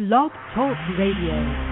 Blog 0.00 0.32
Talk 0.54 0.78
Radio. 0.96 1.69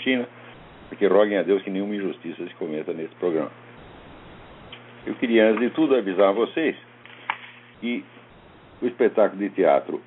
Pietrantina, 0.00 0.28
porque 0.88 1.06
roguem 1.06 1.38
a 1.38 1.42
Deus 1.42 1.62
que 1.62 1.70
nenhuma 1.70 1.94
injustiça 1.94 2.46
se 2.46 2.54
cometa 2.54 2.92
nesse 2.92 3.14
programa. 3.16 3.50
Eu 5.06 5.14
queria, 5.14 5.48
antes 5.48 5.60
de 5.60 5.70
tudo, 5.70 5.94
avisar 5.94 6.28
a 6.28 6.32
vocês 6.32 6.76
que 7.80 8.04
o 8.82 8.86
espetáculo 8.86 9.40
de 9.40 9.50
teatro 9.50 10.02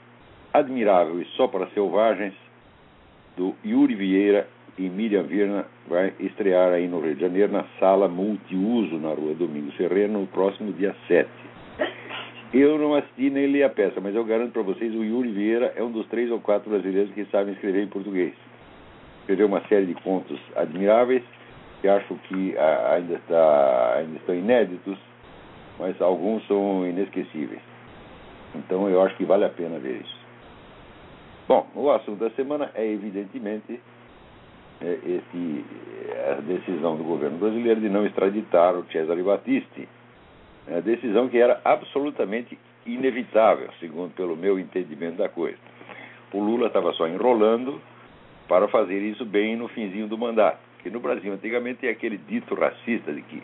Admirável 0.54 1.20
e 1.22 1.26
Só 1.36 1.48
para 1.48 1.68
Selvagens, 1.68 2.34
do 3.36 3.56
Yuri 3.66 3.96
Vieira 3.96 4.48
e 4.78 4.84
Miriam 4.84 5.24
Virna, 5.24 5.66
vai 5.88 6.14
estrear 6.20 6.72
aí 6.72 6.88
no 6.88 7.00
Rio 7.00 7.16
de 7.16 7.22
Janeiro, 7.22 7.52
na 7.52 7.64
sala 7.80 8.08
multiuso, 8.08 8.98
na 8.98 9.10
rua 9.10 9.34
Domingos 9.34 9.74
Ferreira, 9.76 10.12
no 10.12 10.28
próximo 10.28 10.72
dia 10.74 10.96
7. 11.08 11.28
Eu 12.54 12.78
não 12.78 12.94
assisti 12.94 13.32
nem 13.32 13.48
li 13.48 13.64
a 13.64 13.70
peça, 13.70 14.00
mas 14.00 14.14
eu 14.14 14.24
garanto 14.24 14.52
para 14.52 14.62
vocês, 14.62 14.94
o 14.94 15.04
Yuri 15.04 15.32
Vieira 15.32 15.74
é 15.76 15.82
um 15.82 15.92
dos 15.92 16.06
três 16.08 16.30
ou 16.30 16.40
quatro 16.40 16.70
brasileiros 16.70 17.12
que 17.14 17.26
sabem 17.26 17.54
escrever 17.54 17.82
em 17.82 17.88
português. 17.88 18.34
Escreveu 19.24 19.48
uma 19.48 19.62
série 19.68 19.86
de 19.86 19.94
contos 19.96 20.38
admiráveis, 20.54 21.24
que 21.80 21.88
acho 21.88 22.14
que 22.28 22.58
ah, 22.58 22.96
ainda, 22.96 23.14
está, 23.14 23.96
ainda 23.96 24.18
estão 24.18 24.36
inéditos, 24.36 24.98
mas 25.80 26.00
alguns 26.02 26.46
são 26.46 26.86
inesquecíveis. 26.86 27.62
Então 28.54 28.90
eu 28.90 29.02
acho 29.02 29.16
que 29.16 29.24
vale 29.24 29.46
a 29.46 29.50
pena 29.50 29.80
ver 29.80 30.02
isso. 30.02 30.18
Bom, 31.48 31.66
o 31.74 31.90
assunto 31.90 32.20
da 32.20 32.30
semana 32.32 32.70
é 32.76 32.86
evidentemente 32.86 33.80
é, 34.82 35.00
esse, 35.06 35.66
a 36.30 36.42
decisão 36.42 36.98
do 36.98 37.06
governo 37.06 37.38
brasileiro 37.38 37.80
de 37.80 37.88
não 37.88 38.06
extraditar 38.06 38.76
o 38.76 38.86
Cesare 38.92 39.24
Battisti. 39.24 39.88
É 40.68 40.78
a 40.78 40.82
decisão 40.82 41.30
que 41.30 41.38
era 41.38 41.62
absolutamente 41.64 42.60
inevitável, 42.86 43.70
segundo 43.80 44.14
pelo 44.16 44.36
meu 44.36 44.60
entendimento 44.60 45.16
da 45.16 45.30
coisa. 45.30 45.58
O 46.34 46.40
Lula 46.40 46.68
estava 46.68 46.92
só 46.94 47.08
enrolando 47.08 47.80
para 48.48 48.68
fazer 48.68 49.00
isso 49.00 49.26
bem 49.26 49.56
no 49.56 49.68
finzinho 49.68 50.08
do 50.08 50.18
mandato. 50.18 50.60
Que 50.82 50.90
no 50.90 51.00
Brasil 51.00 51.32
antigamente 51.34 51.80
tem 51.80 51.90
aquele 51.90 52.18
dito 52.18 52.56
racista 52.56 53.14
de 53.14 53.22
que 53.22 53.42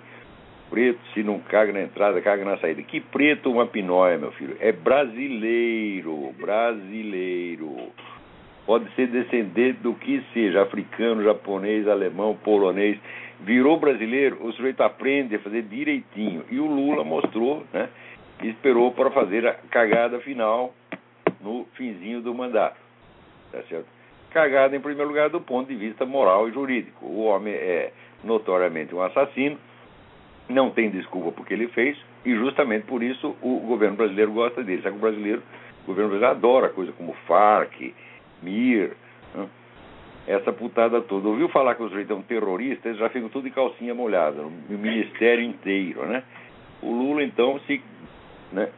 preto 0.70 1.00
se 1.14 1.24
não 1.24 1.40
caga 1.40 1.72
na 1.74 1.82
entrada, 1.82 2.22
caga 2.22 2.44
na 2.44 2.58
saída. 2.58 2.82
Que 2.84 3.00
preto 3.00 3.52
uma 3.52 3.66
pinóia, 3.66 4.18
meu 4.18 4.32
filho. 4.34 4.58
É 4.60 4.72
brasileiro, 4.72 6.34
brasileiro. 6.40 7.92
Pode 8.66 8.94
ser 8.96 9.08
descendente 9.08 9.80
do 9.80 9.96
que 9.96 10.24
seja, 10.34 10.62
africano, 10.62 11.24
japonês, 11.24 11.88
alemão, 11.88 12.36
polonês 12.44 13.00
virou 13.40 13.80
brasileiro, 13.80 14.46
o 14.46 14.52
sujeito 14.54 14.82
aprende 14.82 15.36
a 15.36 15.40
fazer 15.40 15.64
direitinho. 15.64 16.44
E 16.50 16.60
o 16.60 16.66
Lula 16.66 17.04
mostrou, 17.04 17.66
né? 17.74 17.90
Esperou 18.44 18.92
para 18.92 19.12
fazer 19.12 19.46
a 19.48 19.54
cagada 19.54 20.20
final 20.20 20.74
no 21.42 21.66
finzinho 21.74 22.22
do 22.22 22.34
mandato. 22.34 22.78
Tá 23.52 23.62
certo? 23.64 23.88
Cagada, 24.32 24.76
em 24.76 24.80
primeiro 24.80 25.10
lugar, 25.10 25.30
do 25.30 25.42
ponto 25.42 25.68
de 25.68 25.76
vista 25.76 26.06
moral 26.06 26.48
e 26.48 26.52
jurídico. 26.52 27.06
O 27.06 27.26
homem 27.26 27.54
é 27.54 27.92
notoriamente 28.24 28.94
um 28.94 29.02
assassino, 29.02 29.58
não 30.48 30.70
tem 30.72 30.90
desculpa 30.90 31.32
porque 31.32 31.54
ele 31.54 31.68
fez, 31.70 31.98
e 32.26 32.36
justamente 32.36 32.86
por 32.86 33.02
isso 33.02 33.36
o 33.42 33.60
governo 33.62 33.96
brasileiro 33.96 34.32
gosta 34.32 34.64
dele. 34.64 34.82
Sabe 34.82 34.94
que 34.94 35.00
o 35.00 35.02
brasileiro, 35.02 35.44
o 35.84 35.88
governo 35.88 36.10
brasileiro 36.10 36.38
adora 36.38 36.70
coisa 36.70 36.92
como 36.92 37.14
FARC, 37.28 37.94
MIR, 38.44 38.92
né? 39.36 39.48
essa 40.28 40.52
putada 40.54 41.02
toda. 41.02 41.28
Ouviu 41.28 41.50
falar 41.50 41.76
que 41.76 41.84
os 41.84 41.90
sujeito 41.90 42.14
é 42.14 42.16
um 42.16 42.22
terrorista, 42.22 42.88
eles 42.88 43.00
já 43.00 43.10
ficam 43.10 43.30
tudo 43.30 43.46
de 43.46 43.52
calcinha 43.52 43.96
molhada, 43.96 44.42
o 44.42 44.52
ministério 44.70 45.44
inteiro, 45.44 46.06
né? 46.06 46.24
O 46.82 46.92
Lula, 46.92 47.24
então, 47.24 47.60
se, 47.62 47.82
né, 48.52 48.70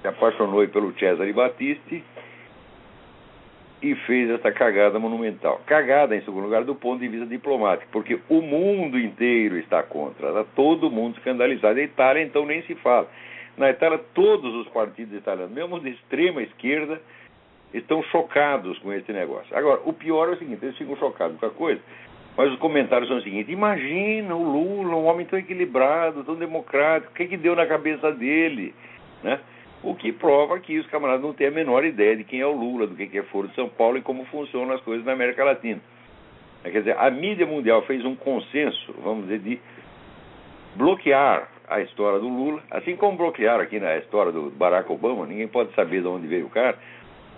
se 0.00 0.08
apaixonou 0.08 0.66
pelo 0.68 0.92
Cesare 0.98 1.32
Battisti 1.32 2.02
e 3.82 3.94
fez 3.94 4.30
essa 4.30 4.50
cagada 4.50 4.98
monumental. 4.98 5.60
Cagada, 5.66 6.16
em 6.16 6.20
segundo 6.22 6.44
lugar, 6.44 6.64
do 6.64 6.74
ponto 6.74 7.00
de 7.00 7.08
vista 7.08 7.26
diplomático, 7.26 7.90
porque 7.92 8.18
o 8.28 8.40
mundo 8.40 8.98
inteiro 8.98 9.58
está 9.58 9.82
contra, 9.82 10.28
está 10.28 10.44
todo 10.54 10.90
mundo 10.90 11.16
escandalizado. 11.18 11.78
A 11.78 11.82
Itália, 11.82 12.22
então, 12.22 12.46
nem 12.46 12.62
se 12.62 12.74
fala. 12.76 13.08
Na 13.56 13.70
Itália, 13.70 13.98
todos 14.14 14.54
os 14.54 14.68
partidos 14.68 15.16
italianos, 15.16 15.52
mesmo 15.52 15.80
de 15.80 15.90
extrema 15.90 16.42
esquerda, 16.42 17.00
estão 17.72 18.02
chocados 18.04 18.78
com 18.78 18.92
esse 18.92 19.12
negócio. 19.12 19.56
Agora, 19.56 19.80
o 19.84 19.92
pior 19.92 20.28
é 20.28 20.32
o 20.32 20.38
seguinte: 20.38 20.64
eles 20.64 20.76
ficam 20.76 20.96
chocados 20.96 21.38
com 21.38 21.46
a 21.46 21.50
coisa, 21.50 21.80
mas 22.36 22.52
os 22.52 22.58
comentários 22.58 23.08
são 23.08 23.18
o 23.18 23.22
seguinte: 23.22 23.52
imagina 23.52 24.34
o 24.34 24.42
Lula, 24.42 24.96
um 24.96 25.06
homem 25.06 25.26
tão 25.26 25.38
equilibrado, 25.38 26.24
tão 26.24 26.34
democrático, 26.34 27.12
o 27.12 27.14
que, 27.14 27.26
que 27.26 27.36
deu 27.36 27.54
na 27.54 27.66
cabeça 27.66 28.12
dele? 28.12 28.74
Né? 29.22 29.38
O 29.86 29.94
que 29.94 30.10
prova 30.10 30.58
que 30.58 30.76
os 30.80 30.86
camaradas 30.88 31.22
não 31.22 31.32
têm 31.32 31.46
a 31.46 31.50
menor 31.52 31.84
ideia 31.84 32.16
de 32.16 32.24
quem 32.24 32.40
é 32.40 32.46
o 32.46 32.50
Lula, 32.50 32.88
do 32.88 32.96
que 32.96 33.16
é 33.16 33.22
Foro 33.22 33.46
de 33.46 33.54
São 33.54 33.68
Paulo 33.68 33.96
e 33.96 34.02
como 34.02 34.24
funcionam 34.24 34.74
as 34.74 34.80
coisas 34.80 35.06
na 35.06 35.12
América 35.12 35.44
Latina. 35.44 35.80
Quer 36.64 36.80
dizer, 36.80 36.98
a 36.98 37.08
mídia 37.08 37.46
mundial 37.46 37.82
fez 37.82 38.04
um 38.04 38.16
consenso, 38.16 38.92
vamos 39.04 39.28
dizer, 39.28 39.38
de 39.38 39.60
bloquear 40.74 41.48
a 41.68 41.80
história 41.82 42.18
do 42.18 42.28
Lula, 42.28 42.64
assim 42.68 42.96
como 42.96 43.16
bloquearam 43.16 43.62
aqui 43.62 43.78
na 43.78 43.96
história 43.98 44.32
do 44.32 44.50
Barack 44.50 44.90
Obama, 44.90 45.24
ninguém 45.24 45.46
pode 45.46 45.72
saber 45.74 46.02
de 46.02 46.08
onde 46.08 46.26
veio 46.26 46.46
o 46.46 46.50
cara. 46.50 46.76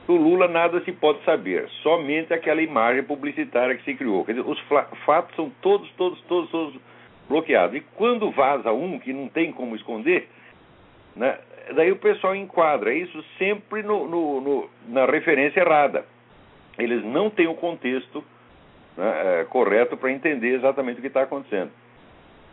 Do 0.07 0.17
Lula 0.17 0.49
nada 0.49 0.81
se 0.85 0.93
pode 0.93 1.23
saber, 1.25 1.69
somente 1.83 2.33
aquela 2.33 2.63
imagem 2.63 3.03
publicitária 3.03 3.77
que 3.77 3.85
se 3.85 3.95
criou. 3.95 4.25
Quer 4.25 4.37
dizer, 4.37 4.49
os 4.49 4.59
fatos 5.05 5.37
são 5.37 5.53
todos, 5.61 5.91
todos, 5.99 6.19
todos, 6.23 6.51
todos 6.51 6.81
bloqueados. 7.29 7.77
E 7.77 7.81
quando 7.95 8.31
vaza 8.31 8.73
um 8.73 8.99
que 8.99 9.13
não 9.13 9.29
tem 9.29 9.53
como 9.53 9.77
esconder, 9.77 10.31
né, 11.15 11.39
daí 11.75 11.93
o 11.93 11.97
pessoal 11.97 12.35
enquadra 12.35 12.93
isso 12.93 13.23
sempre 13.39 13.83
no, 13.83 14.07
no, 14.09 14.41
no, 14.41 14.71
na 14.89 15.07
referência 15.07 15.61
errada. 15.61 16.05
Eles 16.79 17.05
não 17.05 17.29
têm 17.31 17.47
o 17.47 17.55
contexto 17.55 18.23
né, 18.97 19.41
é, 19.41 19.45
correto 19.45 19.97
para 19.97 20.13
entender 20.13 20.55
exatamente 20.55 20.99
o 20.99 21.01
que 21.01 21.09
está 21.09 21.23
acontecendo. 21.23 21.71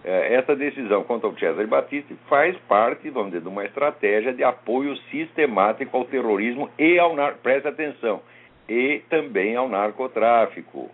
É, 0.04 0.36
essa 0.36 0.56
decisão 0.56 1.04
contra 1.04 1.28
o 1.28 1.38
Cesare 1.38 1.66
Battisti 1.66 2.16
faz 2.28 2.56
parte, 2.68 3.10
vamos 3.10 3.32
dizer, 3.32 3.42
de 3.42 3.48
uma 3.48 3.66
estratégia 3.66 4.32
de 4.34 4.44
apoio 4.44 4.96
sistemático 5.10 5.98
ao 5.98 6.06
terrorismo 6.06 6.70
e 6.78 7.00
ao 7.00 7.16
nar... 7.16 7.38
preste 7.42 7.68
atenção, 7.68 8.22
e 8.70 9.02
também 9.10 9.56
ao 9.56 9.68
narcotráfico. 9.68 10.92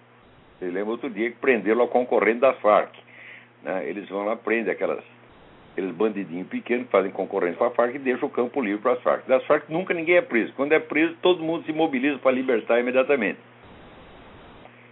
Você 0.58 0.66
lembra 0.66 0.92
outro 0.92 1.10
dia 1.10 1.30
que 1.30 1.38
prenderam 1.38 1.84
a 1.84 1.88
concorrente 1.88 2.40
das 2.40 2.58
Farc. 2.60 2.96
Né? 3.64 3.90
Eles 3.90 4.08
vão 4.08 4.26
lá, 4.26 4.36
prendem 4.38 4.72
aquelas, 4.72 5.04
aqueles 5.72 5.92
bandidinhos 5.96 6.48
pequenos 6.48 6.86
que 6.86 6.92
fazem 6.92 7.12
concorrência 7.12 7.58
com 7.58 7.66
a 7.66 7.72
Farc 7.72 7.96
e 7.96 8.00
deixam 8.00 8.28
o 8.28 8.32
campo 8.32 8.62
livre 8.62 8.82
para 8.82 8.94
as 8.94 9.02
Farc. 9.02 9.28
Das 9.28 9.44
Farc 9.46 9.70
nunca 9.70 9.94
ninguém 9.94 10.18
é 10.18 10.22
preso. 10.22 10.54
Quando 10.54 10.74
é 10.74 10.80
preso, 10.80 11.16
todo 11.22 11.44
mundo 11.44 11.66
se 11.66 11.74
mobiliza 11.74 12.18
para 12.20 12.32
libertar 12.32 12.80
imediatamente. 12.80 13.40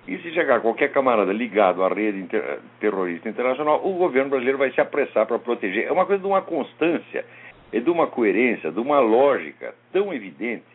E 0.07 0.17
se 0.19 0.31
chegar 0.31 0.61
qualquer 0.61 0.91
camarada 0.91 1.31
ligado 1.31 1.83
à 1.83 1.89
rede 1.89 2.19
inter 2.19 2.59
terrorista 2.79 3.29
internacional, 3.29 3.85
o 3.85 3.93
governo 3.93 4.29
brasileiro 4.29 4.57
vai 4.57 4.71
se 4.71 4.81
apressar 4.81 5.27
para 5.27 5.37
proteger. 5.37 5.85
É 5.85 5.91
uma 5.91 6.05
coisa 6.05 6.21
de 6.21 6.27
uma 6.27 6.41
constância, 6.41 7.25
é 7.71 7.79
de 7.79 7.89
uma 7.89 8.07
coerência, 8.07 8.71
de 8.71 8.79
uma 8.79 8.99
lógica 8.99 9.75
tão 9.91 10.11
evidente 10.11 10.65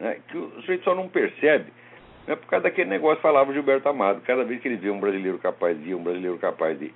né, 0.00 0.16
que 0.28 0.38
o 0.38 0.50
sujeito 0.60 0.84
só 0.84 0.94
não 0.94 1.08
percebe. 1.08 1.66
Né, 2.26 2.36
por 2.36 2.46
causa 2.46 2.62
daquele 2.62 2.88
negócio 2.88 3.20
falava 3.20 3.52
Gilberto 3.52 3.88
Amado. 3.88 4.22
Cada 4.22 4.44
vez 4.44 4.62
que 4.62 4.68
ele 4.68 4.76
vê 4.76 4.88
um 4.88 5.00
brasileiro 5.00 5.38
capaz 5.38 5.78
de 5.82 5.94
um 5.94 6.02
brasileiro 6.02 6.38
capaz 6.38 6.78
de 6.78 6.90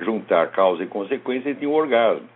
juntar 0.00 0.50
causa 0.50 0.82
e 0.82 0.86
consequência, 0.86 1.48
ele 1.48 1.58
tinha 1.58 1.70
um 1.70 1.74
orgasmo. 1.74 2.28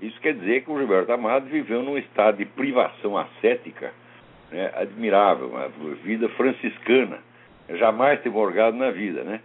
Isso 0.00 0.20
quer 0.20 0.34
dizer 0.34 0.64
que 0.64 0.70
o 0.70 0.78
Gilberto 0.78 1.12
Amado 1.12 1.46
viveu 1.46 1.82
num 1.82 1.96
estado 1.96 2.38
de 2.38 2.44
privação 2.44 3.16
ascética 3.16 3.92
né, 4.50 4.70
admirável, 4.74 5.48
uma 5.48 5.68
vida 6.02 6.28
franciscana 6.30 7.18
jamais 7.70 8.20
teve 8.20 8.36
orgasmo 8.36 8.80
na 8.80 8.90
vida, 8.90 9.22
né? 9.22 9.40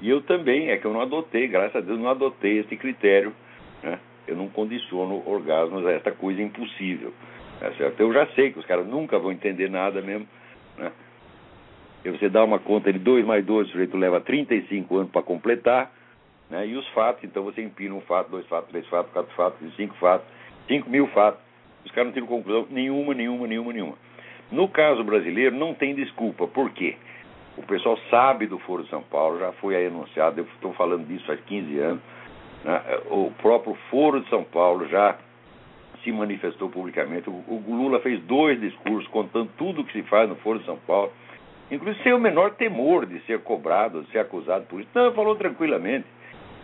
E 0.00 0.08
eu 0.08 0.22
também, 0.22 0.70
é 0.70 0.76
que 0.76 0.84
eu 0.84 0.92
não 0.92 1.00
adotei, 1.00 1.48
graças 1.48 1.76
a 1.76 1.80
Deus, 1.80 1.98
não 1.98 2.08
adotei 2.08 2.58
esse 2.58 2.76
critério, 2.76 3.32
né? 3.82 3.98
eu 4.28 4.36
não 4.36 4.48
condiciono 4.48 5.22
orgasmos 5.26 5.84
a 5.86 5.90
esta 5.90 6.12
coisa 6.12 6.40
impossível. 6.40 7.12
Tá 7.58 7.72
certo? 7.72 7.98
Eu 8.00 8.12
já 8.12 8.26
sei 8.28 8.52
que 8.52 8.60
os 8.60 8.66
caras 8.66 8.86
nunca 8.86 9.18
vão 9.18 9.32
entender 9.32 9.68
nada 9.68 10.00
mesmo. 10.00 10.28
Né? 10.76 10.92
E 12.04 12.10
você 12.10 12.28
dá 12.28 12.44
uma 12.44 12.60
conta 12.60 12.92
de 12.92 12.98
2 13.00 13.26
mais 13.26 13.44
2, 13.44 13.66
o 13.66 13.70
sujeito 13.72 13.96
leva 13.96 14.20
35 14.20 14.96
anos 14.96 15.10
para 15.10 15.22
completar. 15.22 15.90
Né? 16.50 16.66
E 16.66 16.76
os 16.76 16.86
fatos, 16.88 17.24
então 17.24 17.42
você 17.44 17.62
empina 17.62 17.94
um 17.94 18.00
fato, 18.02 18.30
dois 18.30 18.46
fatos, 18.46 18.70
três 18.70 18.86
fatos, 18.88 19.12
quatro 19.12 19.34
fatos, 19.34 19.76
cinco 19.76 19.94
fatos, 19.96 20.26
cinco 20.66 20.88
mil 20.88 21.06
fatos. 21.08 21.40
Os 21.84 21.90
caras 21.92 22.06
não 22.06 22.12
tiram 22.12 22.26
conclusão 22.26 22.66
nenhuma, 22.70 23.14
nenhuma, 23.14 23.46
nenhuma, 23.46 23.72
nenhuma. 23.72 23.94
No 24.50 24.68
caso 24.68 25.04
brasileiro, 25.04 25.54
não 25.54 25.74
tem 25.74 25.94
desculpa. 25.94 26.46
Por 26.46 26.70
quê? 26.70 26.96
O 27.56 27.62
pessoal 27.62 27.98
sabe 28.08 28.46
do 28.46 28.58
Foro 28.60 28.84
de 28.84 28.90
São 28.90 29.02
Paulo, 29.02 29.38
já 29.38 29.52
foi 29.52 29.74
aí 29.74 29.86
anunciado, 29.86 30.40
eu 30.40 30.44
estou 30.54 30.72
falando 30.74 31.06
disso 31.06 31.26
faz 31.26 31.40
15 31.40 31.78
anos. 31.78 32.02
Né? 32.64 32.82
O 33.10 33.32
próprio 33.42 33.74
Foro 33.90 34.20
de 34.20 34.28
São 34.28 34.44
Paulo 34.44 34.86
já 34.88 35.18
se 36.02 36.12
manifestou 36.12 36.70
publicamente. 36.70 37.28
O, 37.28 37.62
Lula 37.66 38.00
fez 38.00 38.22
dois 38.22 38.60
discursos 38.60 39.06
contando 39.10 39.50
tudo 39.58 39.80
o 39.80 39.84
que 39.84 39.92
se 39.92 40.02
faz 40.04 40.28
no 40.28 40.36
Foro 40.36 40.60
de 40.60 40.64
São 40.66 40.78
Paulo, 40.78 41.12
inclusive 41.70 42.02
sem 42.02 42.12
o 42.12 42.20
menor 42.20 42.52
temor 42.52 43.06
de 43.06 43.20
ser 43.26 43.40
cobrado, 43.40 44.02
de 44.02 44.10
ser 44.12 44.20
acusado 44.20 44.64
por 44.66 44.80
isso. 44.80 44.88
Não, 44.94 45.12
falou 45.12 45.34
tranquilamente. 45.36 46.06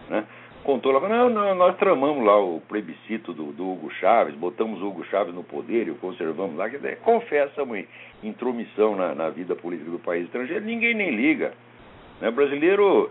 Né? 0.09 0.25
Contou 0.63 0.93
lá, 0.93 1.09
não, 1.09 1.29
não, 1.29 1.55
nós 1.55 1.77
tramamos 1.77 2.25
lá 2.25 2.39
o 2.41 2.61
plebiscito 2.67 3.35
do, 3.35 3.53
do, 3.53 3.71
Hugo 3.71 3.91
Chaves, 4.01 4.35
botamos 4.35 4.81
o 4.81 4.89
Hugo 4.89 5.05
Chaves 5.05 5.35
no 5.35 5.45
poder 5.45 5.89
e 5.89 5.91
o 5.91 5.97
conservamos 5.97 6.57
lá. 6.57 6.71
Quer 6.71 6.77
dizer, 6.77 6.99
confessa 7.01 7.63
uma 7.63 7.79
intromissão 8.23 8.97
na, 8.97 9.15
na, 9.15 9.29
vida 9.29 9.55
política 9.55 9.91
do 9.91 9.99
país 9.99 10.25
estrangeiro, 10.25 10.65
ninguém 10.65 10.95
nem 10.95 11.11
liga. 11.11 11.53
Né? 12.21 12.29
O 12.31 12.33
brasileiro 12.33 13.11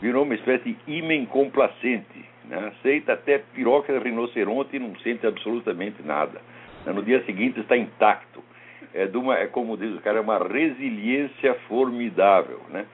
virou 0.00 0.22
uma 0.22 0.34
espécie 0.34 0.72
de 0.72 0.78
imen 0.86 1.26
complacente 1.26 2.32
né? 2.44 2.72
aceita 2.76 3.14
até 3.14 3.38
piroca 3.38 3.92
de 3.92 3.98
rinoceronte 3.98 4.76
e 4.76 4.78
não 4.78 4.94
sente 5.00 5.26
absolutamente 5.26 6.02
nada. 6.02 6.40
Né? 6.84 6.92
No 6.92 7.02
dia 7.02 7.24
seguinte 7.24 7.60
está 7.60 7.76
intacto. 7.76 8.42
É, 8.94 9.06
uma, 9.14 9.38
é 9.38 9.46
como 9.46 9.76
diz 9.76 9.94
o 9.96 10.00
cara, 10.00 10.18
é 10.18 10.20
uma 10.20 10.38
resiliência 10.38 11.54
formidável. 11.68 12.60
Né? 12.68 12.84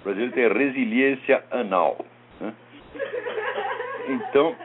O 0.00 0.04
Brasil 0.04 0.30
tem 0.32 0.48
resiliência 0.48 1.42
anal. 1.50 2.04
Então, 4.08 4.56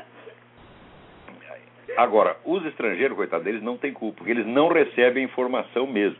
agora, 1.97 2.37
os 2.45 2.65
estrangeiros, 2.65 3.15
coitados 3.15 3.45
deles, 3.45 3.61
não 3.61 3.77
têm 3.77 3.93
culpa, 3.93 4.17
porque 4.17 4.31
eles 4.31 4.45
não 4.45 4.69
recebem 4.69 5.23
informação 5.23 5.85
mesmo. 5.85 6.17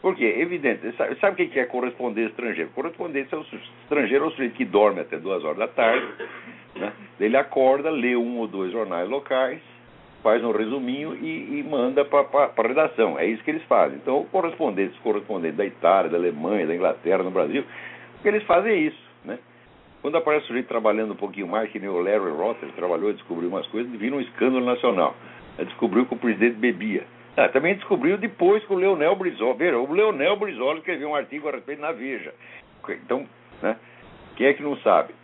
Porque, 0.00 0.24
evidente, 0.24 0.92
sabe, 0.96 1.16
sabe 1.16 1.42
o 1.42 1.48
que 1.48 1.58
é 1.58 1.64
correspondência 1.64 2.30
estrangeiro? 2.30 2.70
Correspondência 2.70 3.34
é 3.34 3.38
o 3.38 3.44
estrangeiro 3.82 4.24
é 4.24 4.28
o 4.28 4.30
sujeito 4.30 4.54
que 4.54 4.64
dorme 4.64 5.00
até 5.00 5.18
duas 5.18 5.42
horas 5.42 5.58
da 5.58 5.66
tarde, 5.66 6.06
né? 6.76 6.92
Ele 7.18 7.36
acorda, 7.36 7.90
lê 7.90 8.14
um 8.14 8.38
ou 8.38 8.46
dois 8.46 8.70
jornais 8.70 9.08
locais, 9.08 9.60
faz 10.22 10.42
um 10.44 10.52
resuminho 10.52 11.16
e, 11.16 11.58
e 11.58 11.66
manda 11.68 12.04
para 12.04 12.52
a 12.56 12.62
redação. 12.62 13.18
É 13.18 13.26
isso 13.26 13.42
que 13.42 13.50
eles 13.50 13.62
fazem. 13.64 13.98
Então, 13.98 14.24
correspondentes, 14.30 14.96
correspondentes 15.00 15.56
da 15.56 15.66
Itália, 15.66 16.10
da 16.10 16.16
Alemanha, 16.16 16.66
da 16.66 16.74
Inglaterra, 16.74 17.22
no 17.24 17.30
Brasil, 17.30 17.64
o 18.18 18.22
que 18.22 18.28
eles 18.28 18.44
fazem 18.44 18.72
é 18.72 18.76
isso. 18.76 19.07
Quando 20.00 20.16
aparece 20.16 20.44
o 20.44 20.48
sujeito 20.48 20.68
trabalhando 20.68 21.12
um 21.12 21.16
pouquinho 21.16 21.48
mais, 21.48 21.70
que 21.70 21.78
nem 21.78 21.88
o 21.88 22.00
Larry 22.00 22.30
Rotter 22.30 22.70
trabalhou, 22.72 23.12
descobriu 23.12 23.48
umas 23.48 23.66
coisas, 23.66 23.90
vira 23.92 24.14
um 24.14 24.20
escândalo 24.20 24.64
nacional. 24.64 25.16
Descobriu 25.58 26.06
que 26.06 26.14
o 26.14 26.18
presidente 26.18 26.56
bebia. 26.56 27.04
Ah, 27.36 27.48
também 27.48 27.74
descobriu 27.74 28.16
depois 28.16 28.64
que 28.64 28.72
o 28.72 28.76
Leonel 28.76 29.14
Brizola. 29.16 29.54
Veja, 29.54 29.78
o 29.78 29.92
Leonel 29.92 30.36
Brizola 30.36 30.78
escreveu 30.78 31.10
um 31.10 31.14
artigo 31.14 31.48
a 31.48 31.52
respeito 31.52 31.80
na 31.80 31.92
Veja. 31.92 32.32
Então, 32.88 33.26
né, 33.62 33.76
quem 34.36 34.46
é 34.46 34.54
que 34.54 34.62
não 34.62 34.76
sabe? 34.78 35.14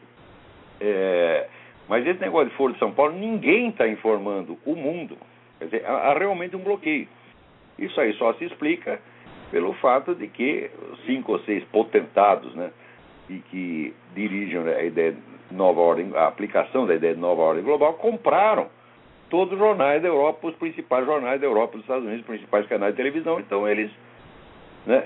É, 0.81 1.49
mas 1.89 2.07
esse 2.07 2.21
negócio 2.21 2.51
de 2.51 2.57
Foro 2.57 2.73
de 2.73 2.79
São 2.79 2.93
Paulo, 2.93 3.15
ninguém 3.15 3.69
está 3.69 3.87
informando 3.89 4.59
o 4.65 4.75
mundo. 4.75 5.17
Quer 5.59 5.65
dizer, 5.67 5.87
há, 5.87 5.93
há, 5.93 6.19
realmente 6.19 6.57
um 6.57 6.63
bloqueio. 6.63 7.09
Isso 7.79 8.01
aí 8.01 8.13
só 8.15 8.33
se 8.35 8.45
explica 8.45 9.01
pelo 9.51 9.73
fato 9.75 10.15
de 10.15 10.29
que 10.29 10.71
cinco 11.07 11.33
ou 11.33 11.41
seis 11.41 11.65
potentados, 11.65 12.55
né, 12.55 12.71
e 13.29 13.39
que 13.51 13.95
dirigem 14.15 14.61
a 14.69 14.83
ideia 14.83 15.13
de 15.13 15.55
nova 15.55 15.81
ordem, 15.81 16.11
a 16.15 16.27
aplicação 16.27 16.87
da 16.87 16.95
ideia 16.95 17.15
de 17.15 17.21
nova 17.21 17.43
ordem 17.43 17.65
global, 17.65 17.95
compraram 17.95 18.69
todos 19.31 19.55
os 19.55 19.59
jornais 19.59 20.03
da 20.03 20.09
Europa, 20.09 20.47
os 20.47 20.55
principais 20.57 21.07
jornais 21.07 21.41
da 21.41 21.47
Europa, 21.47 21.73
dos 21.73 21.83
Estados 21.83 22.05
Unidos, 22.05 22.23
os 22.23 22.27
principais 22.27 22.67
canais 22.67 22.93
de 22.93 22.97
televisão. 22.97 23.41
Então 23.41 23.69
eles 23.69 23.91
né, 24.87 25.05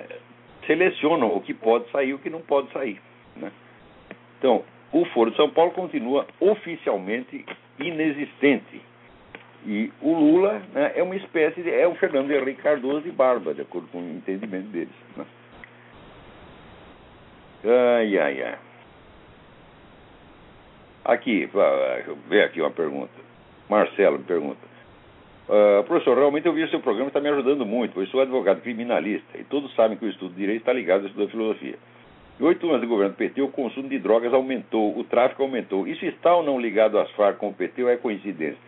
selecionam 0.66 1.34
o 1.34 1.40
que 1.40 1.54
pode 1.54 1.90
sair 1.90 2.10
e 2.10 2.14
o 2.14 2.18
que 2.18 2.30
não 2.30 2.40
pode 2.40 2.70
sair. 2.72 3.00
Né? 3.36 3.50
Então, 4.38 4.62
o 4.92 5.04
Foro 5.06 5.30
de 5.30 5.36
São 5.36 5.50
Paulo 5.50 5.72
continua 5.72 6.26
oficialmente 6.40 7.44
inexistente. 7.78 8.80
E 9.66 9.90
o 10.00 10.12
Lula 10.12 10.62
né, 10.72 10.92
é 10.94 11.02
uma 11.02 11.16
espécie 11.16 11.62
de. 11.62 11.70
é 11.70 11.86
o 11.86 11.94
Fernando 11.96 12.30
Henrique 12.30 12.62
Cardoso 12.62 13.02
de 13.02 13.10
barba, 13.10 13.52
de 13.52 13.62
acordo 13.62 13.88
com 13.88 13.98
o 13.98 14.10
entendimento 14.10 14.68
deles. 14.68 14.94
Né? 15.16 15.24
Ai, 17.64 18.18
ai, 18.18 18.42
ai. 18.42 18.58
Aqui, 21.04 21.48
ver 22.28 22.44
aqui 22.44 22.60
uma 22.60 22.70
pergunta. 22.70 23.12
Marcelo 23.68 24.18
me 24.18 24.24
pergunta. 24.24 24.68
Uh, 25.48 25.82
professor, 25.84 26.16
realmente 26.16 26.46
eu 26.46 26.52
vi 26.52 26.68
seu 26.68 26.80
programa 26.80 27.08
está 27.08 27.20
me 27.20 27.28
ajudando 27.30 27.64
muito, 27.64 27.94
pois 27.94 28.10
sou 28.10 28.20
advogado 28.20 28.60
criminalista 28.60 29.38
e 29.38 29.44
todos 29.44 29.74
sabem 29.74 29.96
que 29.96 30.04
o 30.04 30.10
estudo 30.10 30.34
de 30.34 30.40
direito 30.40 30.60
está 30.60 30.74
ligado 30.74 31.00
ao 31.00 31.06
estudo 31.06 31.24
da 31.24 31.30
filosofia. 31.30 31.76
Em 32.38 32.44
oito 32.44 32.68
anos 32.68 32.82
de 32.82 32.86
governo 32.86 33.14
do 33.14 33.16
PT, 33.16 33.40
o 33.40 33.48
consumo 33.48 33.88
de 33.88 33.98
drogas 33.98 34.32
aumentou, 34.34 34.96
o 34.96 35.02
tráfico 35.04 35.42
aumentou. 35.42 35.88
Isso 35.88 36.04
está 36.04 36.36
ou 36.36 36.42
não 36.42 36.60
ligado 36.60 36.98
às 36.98 37.10
Farc 37.12 37.38
com 37.38 37.48
o 37.48 37.54
PT 37.54 37.82
ou 37.82 37.88
é 37.88 37.96
coincidência? 37.96 38.58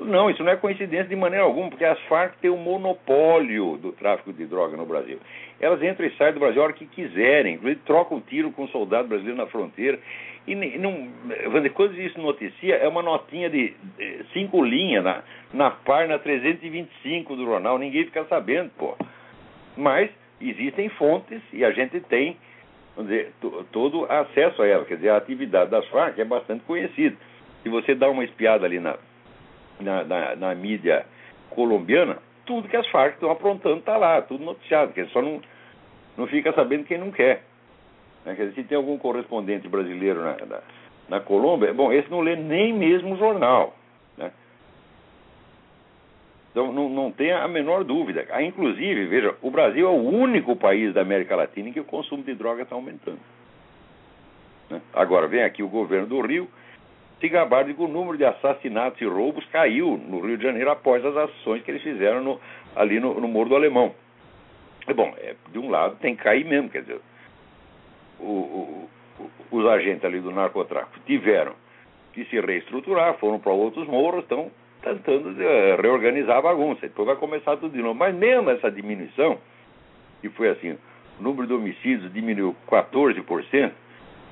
Não, 0.00 0.28
isso 0.28 0.44
não 0.44 0.52
é 0.52 0.56
coincidência 0.56 1.08
de 1.08 1.16
maneira 1.16 1.44
alguma, 1.44 1.70
porque 1.70 1.84
as 1.84 1.98
Farc 2.02 2.36
têm 2.38 2.50
o 2.50 2.56
monopólio 2.56 3.78
do 3.78 3.92
tráfico 3.92 4.32
de 4.32 4.44
droga 4.44 4.76
no 4.76 4.84
Brasil. 4.84 5.18
Elas 5.58 5.82
entram 5.82 6.06
e 6.06 6.16
saem 6.16 6.34
do 6.34 6.40
Brasil 6.40 6.60
a 6.60 6.64
hora 6.64 6.72
que 6.74 6.86
quiserem, 6.86 7.54
inclusive 7.54 7.80
trocam 7.86 8.20
tiro 8.20 8.52
com 8.52 8.64
um 8.64 8.68
soldado 8.68 9.08
brasileiro 9.08 9.38
na 9.38 9.46
fronteira. 9.46 9.98
E 10.46 10.54
não, 10.54 11.08
quando 11.74 11.98
isso 11.98 12.20
noticia, 12.20 12.76
é 12.76 12.86
uma 12.86 13.02
notinha 13.02 13.48
de 13.48 13.74
cinco 14.32 14.62
linhas 14.62 15.02
na, 15.02 15.22
na 15.52 15.70
página 15.70 16.18
325 16.18 17.34
do 17.34 17.44
jornal, 17.44 17.78
ninguém 17.78 18.04
fica 18.04 18.24
sabendo, 18.26 18.70
pô. 18.76 18.96
Mas 19.76 20.10
existem 20.40 20.88
fontes 20.90 21.40
e 21.52 21.64
a 21.64 21.72
gente 21.72 22.00
tem 22.00 22.36
dizer, 23.02 23.32
todo 23.72 24.06
acesso 24.10 24.62
a 24.62 24.66
ela. 24.66 24.84
Quer 24.84 24.96
dizer, 24.96 25.10
a 25.10 25.16
atividade 25.16 25.70
das 25.70 25.86
Farc 25.88 26.18
é 26.18 26.24
bastante 26.24 26.64
conhecida. 26.64 27.16
Se 27.62 27.68
você 27.68 27.94
dá 27.94 28.08
uma 28.08 28.24
espiada 28.24 28.64
ali 28.64 28.78
na, 28.78 28.96
na, 29.80 30.04
na, 30.04 30.36
na 30.36 30.54
mídia 30.54 31.04
colombiana, 31.50 32.18
tudo 32.44 32.68
que 32.68 32.76
as 32.76 32.86
Farc 32.88 33.14
estão 33.14 33.30
aprontando 33.30 33.78
está 33.78 33.96
lá, 33.96 34.22
tudo 34.22 34.44
noticiado. 34.44 34.92
Dizer, 34.92 35.08
só 35.10 35.20
não, 35.20 35.40
não 36.16 36.26
fica 36.26 36.52
sabendo 36.52 36.84
quem 36.84 36.98
não 36.98 37.10
quer. 37.10 37.42
Né? 38.24 38.34
Quer 38.34 38.48
dizer, 38.48 38.62
se 38.62 38.68
tem 38.68 38.76
algum 38.76 38.98
correspondente 38.98 39.68
brasileiro 39.68 40.22
na, 40.22 40.36
na, 40.46 40.60
na 41.08 41.20
Colômbia, 41.20 41.72
bom, 41.74 41.92
esse 41.92 42.10
não 42.10 42.20
lê 42.20 42.36
nem 42.36 42.72
mesmo 42.72 43.14
o 43.14 43.18
jornal. 43.18 43.74
Então 46.56 46.72
não, 46.72 46.88
não 46.88 47.12
tenha 47.12 47.42
a 47.42 47.48
menor 47.48 47.84
dúvida. 47.84 48.24
Ah, 48.30 48.42
inclusive, 48.42 49.04
veja, 49.04 49.36
o 49.42 49.50
Brasil 49.50 49.86
é 49.86 49.90
o 49.90 50.00
único 50.00 50.56
país 50.56 50.94
da 50.94 51.02
América 51.02 51.36
Latina 51.36 51.68
em 51.68 51.72
que 51.72 51.80
o 51.80 51.84
consumo 51.84 52.22
de 52.22 52.34
droga 52.34 52.62
está 52.62 52.74
aumentando. 52.74 53.20
Né? 54.70 54.80
Agora 54.94 55.28
vem 55.28 55.42
aqui 55.42 55.62
o 55.62 55.68
governo 55.68 56.06
do 56.06 56.18
Rio 56.22 56.48
se 57.20 57.28
gabar 57.28 57.64
de 57.64 57.74
que 57.74 57.82
o 57.82 57.88
número 57.88 58.18
de 58.18 58.24
assassinatos 58.24 59.00
e 59.00 59.06
roubos 59.06 59.44
caiu 59.46 59.96
no 59.96 60.20
Rio 60.20 60.36
de 60.36 60.44
Janeiro 60.44 60.70
após 60.70 61.04
as 61.04 61.16
ações 61.16 61.62
que 61.62 61.70
eles 61.70 61.82
fizeram 61.82 62.22
no, 62.22 62.40
ali 62.74 63.00
no, 63.00 63.18
no 63.20 63.28
Morro 63.28 63.50
do 63.50 63.56
Alemão. 63.56 63.94
E, 64.86 64.92
bom, 64.92 65.14
é, 65.18 65.34
de 65.50 65.58
um 65.58 65.70
lado 65.70 65.96
tem 65.96 66.14
que 66.14 66.22
cair 66.22 66.44
mesmo, 66.44 66.68
quer 66.68 66.82
dizer, 66.82 67.00
o, 68.20 68.24
o, 68.24 68.90
os 69.50 69.66
agentes 69.66 70.04
ali 70.04 70.20
do 70.20 70.30
narcotráfico 70.30 71.00
tiveram 71.06 71.54
que 72.12 72.24
se 72.26 72.40
reestruturar, 72.40 73.14
foram 73.18 73.38
para 73.38 73.52
outros 73.52 73.86
morros, 73.86 74.22
estão 74.22 74.50
tentando 74.82 75.30
uh, 75.30 75.82
reorganizar 75.82 76.38
a 76.38 76.42
bagunça. 76.42 76.82
Depois 76.82 77.06
vai 77.06 77.16
começar 77.16 77.56
tudo 77.56 77.72
de 77.72 77.82
novo. 77.82 77.94
Mas 77.94 78.14
mesmo 78.14 78.48
essa 78.50 78.70
diminuição, 78.70 79.38
que 80.20 80.28
foi 80.30 80.48
assim, 80.48 80.78
o 81.18 81.22
número 81.22 81.46
de 81.46 81.52
homicídios 81.52 82.12
diminuiu 82.12 82.56
14%, 82.68 83.72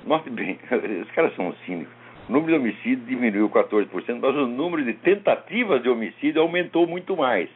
note 0.07 0.31
bem, 0.31 0.59
os 1.03 1.11
caras 1.11 1.35
são 1.35 1.53
cínicos. 1.67 1.93
O 2.28 2.33
número 2.33 2.52
de 2.52 2.59
homicídios 2.59 3.07
diminuiu 3.07 3.50
14%, 3.50 4.19
mas 4.21 4.35
o 4.37 4.47
número 4.47 4.85
de 4.85 4.95
tentativas 4.95 5.83
de 5.83 5.88
homicídio 5.88 6.40
aumentou 6.40 6.87
muito 6.87 7.16
mais. 7.16 7.49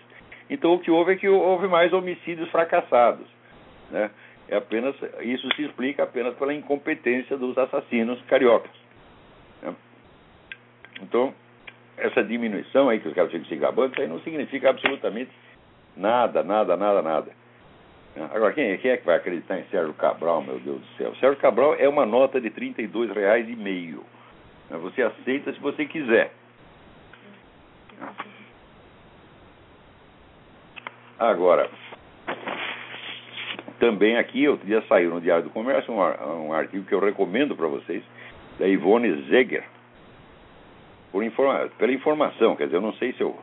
Então 0.50 0.75
o 0.75 0.78
que 0.78 0.90
houve 0.90 1.12
é 1.12 1.16
que 1.16 1.28
houve 1.28 1.66
mais 1.68 1.92
homicídios 1.92 2.50
fracassados. 2.50 3.26
Né? 3.90 4.10
É 4.48 4.56
apenas, 4.56 4.94
isso 5.22 5.48
se 5.54 5.64
explica 5.64 6.02
apenas 6.02 6.34
pela 6.37 6.54
incompetência 6.54 7.37
dos 7.37 7.56
assassinos 7.56 8.20
cariocas. 8.22 8.70
Né? 9.62 9.75
Então, 11.02 11.34
essa 11.96 12.22
diminuição 12.22 12.88
aí 12.88 13.00
que 13.00 13.08
os 13.08 13.14
caras 13.14 13.30
ficam 13.30 13.46
se 13.46 13.56
gabando, 13.56 13.92
isso 13.92 14.00
aí 14.00 14.08
não 14.08 14.20
significa 14.20 14.70
absolutamente 14.70 15.30
nada, 15.96 16.42
nada, 16.42 16.76
nada, 16.76 17.02
nada. 17.02 17.30
Agora, 18.34 18.52
quem, 18.52 18.76
quem 18.78 18.90
é 18.90 18.96
que 18.96 19.06
vai 19.06 19.16
acreditar 19.16 19.58
em 19.58 19.64
Sérgio 19.64 19.94
Cabral, 19.94 20.42
meu 20.42 20.58
Deus 20.58 20.80
do 20.80 20.87
céu? 20.96 21.14
Sérgio 21.16 21.38
Cabral 21.40 21.75
é 21.75 21.88
uma 21.88 22.04
nota 22.04 22.40
de 22.40 22.48
R$ 22.48 23.12
reais 23.14 23.48
e 23.48 23.54
meio. 23.54 24.04
Você 24.70 25.02
aceita 25.02 25.52
se 25.52 25.60
você 25.60 25.87
quiser. 25.87 26.32
Agora, 31.18 31.68
também 33.80 34.16
aqui, 34.16 34.46
outro 34.46 34.66
dia 34.66 34.82
saiu 34.88 35.10
no 35.10 35.20
Diário 35.20 35.44
do 35.44 35.50
Comércio 35.50 35.92
um, 35.92 36.48
um 36.48 36.52
artigo 36.52 36.84
que 36.84 36.94
eu 36.94 37.00
recomendo 37.00 37.56
para 37.56 37.66
vocês, 37.66 38.02
da 38.58 38.68
Ivone 38.68 39.22
Zeger, 39.28 39.64
por 41.10 41.25
informa 41.25 41.68
pela 41.78 41.92
informação, 41.92 42.54
quer 42.54 42.64
dizer, 42.64 42.76
eu 42.76 42.82
não 42.82 42.92
sei 42.94 43.12
se 43.14 43.20
eu. 43.20 43.37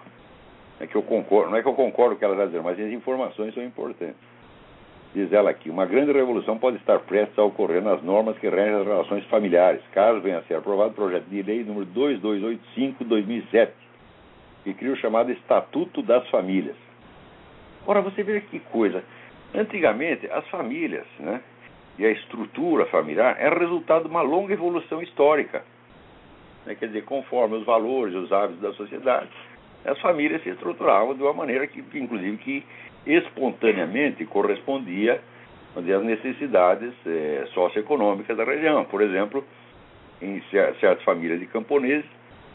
É 0.80 0.86
que 0.86 0.96
eu 0.96 1.04
concordo, 1.04 1.52
não 1.52 1.58
é 1.58 1.62
que 1.62 1.68
eu 1.68 1.74
concordo 1.74 2.12
com 2.12 2.16
o 2.16 2.20
que 2.20 2.26
ela 2.26 2.34
está 2.34 2.46
dizendo, 2.46 2.64
mas 2.64 2.80
as 2.80 2.92
informações 2.92 3.54
são 3.54 3.64
importantes. 3.64 4.35
Diz 5.16 5.32
ela 5.32 5.50
aqui: 5.50 5.70
uma 5.70 5.86
grande 5.86 6.12
revolução 6.12 6.58
pode 6.58 6.76
estar 6.76 7.00
prestes 7.00 7.40
a 7.40 7.44
ocorrer 7.44 7.82
nas 7.82 8.04
normas 8.04 8.38
que 8.38 8.50
regem 8.50 8.76
as 8.76 8.86
relações 8.86 9.24
familiares, 9.28 9.82
caso 9.94 10.20
venha 10.20 10.40
a 10.40 10.44
ser 10.44 10.56
aprovado 10.56 10.92
o 10.92 10.94
projeto 10.94 11.24
de 11.30 11.42
lei 11.42 11.64
número 11.64 11.86
2285-2007, 11.96 13.70
que 14.66 14.74
cria 14.74 14.92
o 14.92 14.98
chamado 14.98 15.32
Estatuto 15.32 16.02
das 16.02 16.28
Famílias. 16.30 16.76
Ora, 17.88 18.02
você 18.02 18.24
vê 18.24 18.42
que 18.42 18.60
coisa. 18.60 19.02
Antigamente, 19.54 20.30
as 20.30 20.46
famílias 20.50 21.06
né, 21.18 21.40
e 21.98 22.06
a 22.06 22.12
estrutura 22.12 22.86
familiar 22.88 23.38
era 23.40 23.58
resultado 23.58 24.04
de 24.04 24.10
uma 24.10 24.22
longa 24.22 24.52
evolução 24.52 25.02
histórica. 25.02 25.64
Né, 26.66 26.76
quer 26.76 26.88
dizer, 26.88 27.06
conforme 27.06 27.56
os 27.56 27.66
valores 27.66 28.14
e 28.14 28.18
os 28.18 28.34
hábitos 28.34 28.62
da 28.62 28.74
sociedade, 28.74 29.30
as 29.86 29.98
famílias 30.02 30.44
se 30.44 30.50
estruturavam 30.50 31.16
de 31.16 31.24
uma 31.24 31.32
maneira 31.32 31.66
que, 31.68 31.80
inclusive, 31.98 32.36
que 32.38 32.66
espontaneamente 33.06 34.26
correspondia 34.26 35.22
às 35.76 36.04
necessidades 36.04 36.94
eh, 37.06 37.46
socioeconômicas 37.54 38.36
da 38.38 38.44
região. 38.44 38.86
Por 38.86 39.02
exemplo, 39.02 39.44
em 40.22 40.42
certas 40.50 41.04
famílias 41.04 41.40
de 41.40 41.46
camponeses, 41.48 42.10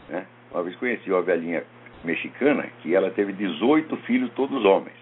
né, 0.09 0.27
uma 0.51 0.63
vez 0.63 0.75
conheci 0.77 1.11
uma 1.11 1.23
velhinha 1.23 1.63
mexicana 2.03 2.67
que 2.83 2.95
ela 2.95 3.11
teve 3.11 3.33
18 3.33 3.97
filhos, 3.99 4.31
todos 4.33 4.65
homens. 4.65 4.97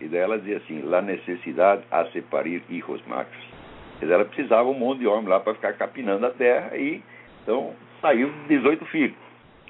E 0.00 0.06
daí 0.06 0.20
ela 0.20 0.38
dizia 0.38 0.56
assim: 0.56 0.82
La 0.82 1.02
necessidade 1.02 1.82
a 1.90 2.06
separar 2.06 2.46
hijos 2.46 3.02
machos. 3.06 3.54
Quer 4.00 4.10
ela 4.10 4.24
precisava 4.24 4.68
um 4.68 4.74
monte 4.74 5.00
de 5.00 5.06
homem 5.06 5.28
lá 5.28 5.38
para 5.40 5.54
ficar 5.54 5.74
capinando 5.74 6.26
a 6.26 6.30
terra 6.30 6.76
e 6.76 7.02
então 7.42 7.74
saiu 8.00 8.32
18 8.48 8.84
filhos. 8.86 9.16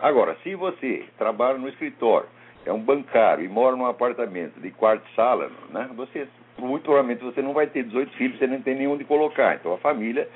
Agora, 0.00 0.36
se 0.42 0.54
você 0.54 1.04
trabalha 1.18 1.58
no 1.58 1.68
escritório, 1.68 2.28
é 2.66 2.72
um 2.72 2.80
bancário 2.80 3.44
e 3.44 3.48
mora 3.48 3.76
num 3.76 3.86
apartamento 3.86 4.60
de 4.60 4.70
quarto 4.70 5.04
e 5.10 5.14
sala, 5.14 5.50
né, 5.70 5.88
você, 5.94 6.26
muito 6.58 6.84
provavelmente 6.84 7.22
você 7.22 7.42
não 7.42 7.52
vai 7.52 7.66
ter 7.66 7.84
18 7.84 8.12
filhos, 8.16 8.38
você 8.38 8.46
não 8.46 8.60
tem 8.62 8.74
nenhum 8.74 8.96
de 8.96 9.04
colocar. 9.04 9.56
Então 9.56 9.74
a 9.74 9.78
família 9.78 10.28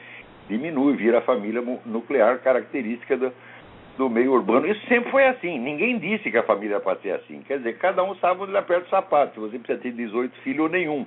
diminui, 0.48 0.96
vira 0.96 1.18
a 1.18 1.22
família 1.22 1.62
nuclear 1.84 2.38
característica 2.40 3.16
do, 3.16 3.32
do 3.96 4.10
meio 4.10 4.32
urbano. 4.32 4.66
Isso 4.66 4.86
sempre 4.86 5.10
foi 5.10 5.26
assim. 5.26 5.58
Ninguém 5.58 5.98
disse 5.98 6.30
que 6.30 6.38
a 6.38 6.42
família 6.42 6.80
pode 6.80 7.02
ser 7.02 7.12
assim. 7.12 7.42
Quer 7.42 7.58
dizer, 7.58 7.78
cada 7.78 8.02
um 8.02 8.14
sabe 8.16 8.42
onde 8.42 8.50
ele 8.50 8.58
aperta 8.58 8.86
o 8.86 8.90
sapato. 8.90 9.34
Se 9.34 9.40
você 9.40 9.58
precisa 9.58 9.80
ter 9.80 9.92
18 9.92 10.36
filhos 10.40 10.60
ou 10.60 10.68
nenhum. 10.68 11.06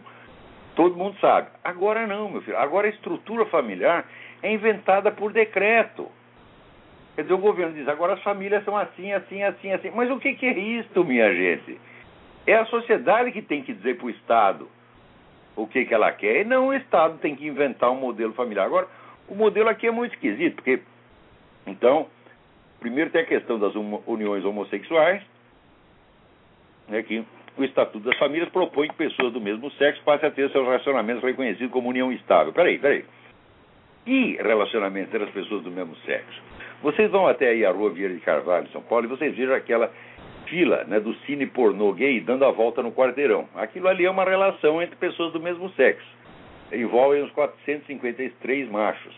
Todo 0.75 0.95
mundo 0.95 1.17
sabe. 1.19 1.49
Agora 1.63 2.07
não, 2.07 2.29
meu 2.29 2.41
filho. 2.41 2.57
Agora 2.57 2.87
a 2.87 2.89
estrutura 2.89 3.45
familiar 3.47 4.05
é 4.41 4.53
inventada 4.53 5.11
por 5.11 5.33
decreto. 5.33 6.09
Quer 7.15 7.23
dizer, 7.23 7.33
o 7.33 7.37
governo 7.37 7.73
diz, 7.73 7.87
agora 7.87 8.13
as 8.13 8.23
famílias 8.23 8.63
são 8.63 8.75
assim, 8.77 9.11
assim, 9.11 9.43
assim, 9.43 9.71
assim. 9.71 9.91
Mas 9.91 10.09
o 10.09 10.19
que, 10.19 10.33
que 10.33 10.45
é 10.45 10.57
isto, 10.57 11.03
minha 11.03 11.33
gente? 11.33 11.79
É 12.47 12.55
a 12.55 12.65
sociedade 12.65 13.31
que 13.31 13.41
tem 13.41 13.61
que 13.61 13.73
dizer 13.73 13.97
para 13.97 14.07
o 14.07 14.09
Estado 14.09 14.67
o 15.55 15.67
que, 15.67 15.85
que 15.85 15.93
ela 15.93 16.11
quer, 16.11 16.41
e 16.41 16.45
não 16.45 16.67
o 16.67 16.73
Estado 16.73 17.17
tem 17.19 17.35
que 17.35 17.45
inventar 17.45 17.91
um 17.91 17.99
modelo 17.99 18.33
familiar. 18.33 18.65
Agora, 18.65 18.87
o 19.27 19.35
modelo 19.35 19.69
aqui 19.69 19.87
é 19.87 19.91
muito 19.91 20.13
esquisito, 20.13 20.55
porque, 20.55 20.81
então, 21.67 22.07
Primeiro 22.81 23.11
tem 23.11 23.21
a 23.21 23.25
questão 23.25 23.59
das 23.59 23.73
uniões 24.07 24.43
homossexuais, 24.43 25.21
né, 26.87 27.03
que 27.03 27.23
o 27.55 27.63
Estatuto 27.63 28.09
das 28.09 28.17
Famílias 28.17 28.49
propõe 28.49 28.87
que 28.87 28.95
pessoas 28.95 29.31
do 29.31 29.39
mesmo 29.39 29.69
sexo 29.73 30.01
passem 30.03 30.27
a 30.27 30.31
ter 30.31 30.49
seus 30.49 30.65
relacionamentos 30.65 31.23
reconhecidos 31.23 31.71
como 31.71 31.89
união 31.89 32.11
estável. 32.11 32.51
Peraí, 32.51 32.79
peraí. 32.79 33.05
Que 34.03 34.35
relacionamento 34.37 35.15
entre 35.15 35.29
as 35.29 35.29
pessoas 35.29 35.61
do 35.61 35.69
mesmo 35.69 35.95
sexo? 35.97 36.41
Vocês 36.81 37.11
vão 37.11 37.27
até 37.27 37.49
aí 37.49 37.65
a 37.65 37.71
Rua 37.71 37.91
Vieira 37.91 38.13
de 38.13 38.21
Carvalho, 38.21 38.67
São 38.69 38.81
Paulo, 38.81 39.05
e 39.05 39.09
vocês 39.09 39.35
viram 39.35 39.53
aquela 39.53 39.91
fila 40.45 40.83
né, 40.85 40.99
do 40.99 41.13
cine 41.25 41.45
pornô 41.45 41.93
gay 41.93 42.19
dando 42.19 42.43
a 42.43 42.51
volta 42.51 42.81
no 42.81 42.91
quarteirão. 42.91 43.47
Aquilo 43.55 43.87
ali 43.87 44.05
é 44.05 44.11
uma 44.11 44.25
relação 44.25 44.81
entre 44.81 44.95
pessoas 44.95 45.31
do 45.31 45.39
mesmo 45.39 45.69
sexo. 45.71 46.07
Envolve 46.71 47.21
uns 47.21 47.31
453 47.31 48.69
machos. 48.69 49.15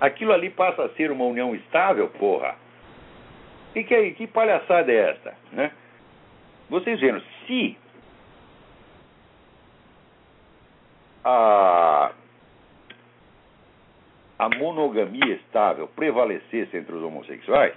Aquilo 0.00 0.32
ali 0.32 0.50
passa 0.50 0.84
a 0.84 0.88
ser 0.90 1.10
uma 1.10 1.24
união 1.24 1.54
estável, 1.54 2.08
porra. 2.08 2.54
Que, 3.72 3.84
que, 3.84 4.10
que 4.12 4.26
palhaçada 4.26 4.92
é 4.92 5.10
esta? 5.10 5.34
Né? 5.52 5.70
Vocês 6.68 7.00
viram, 7.00 7.20
se 7.46 7.76
a, 11.24 12.12
a 14.42 14.48
monogamia 14.48 15.34
estável 15.36 15.86
prevalecesse 15.86 16.76
entre 16.76 16.92
os 16.92 17.02
homossexuais, 17.02 17.74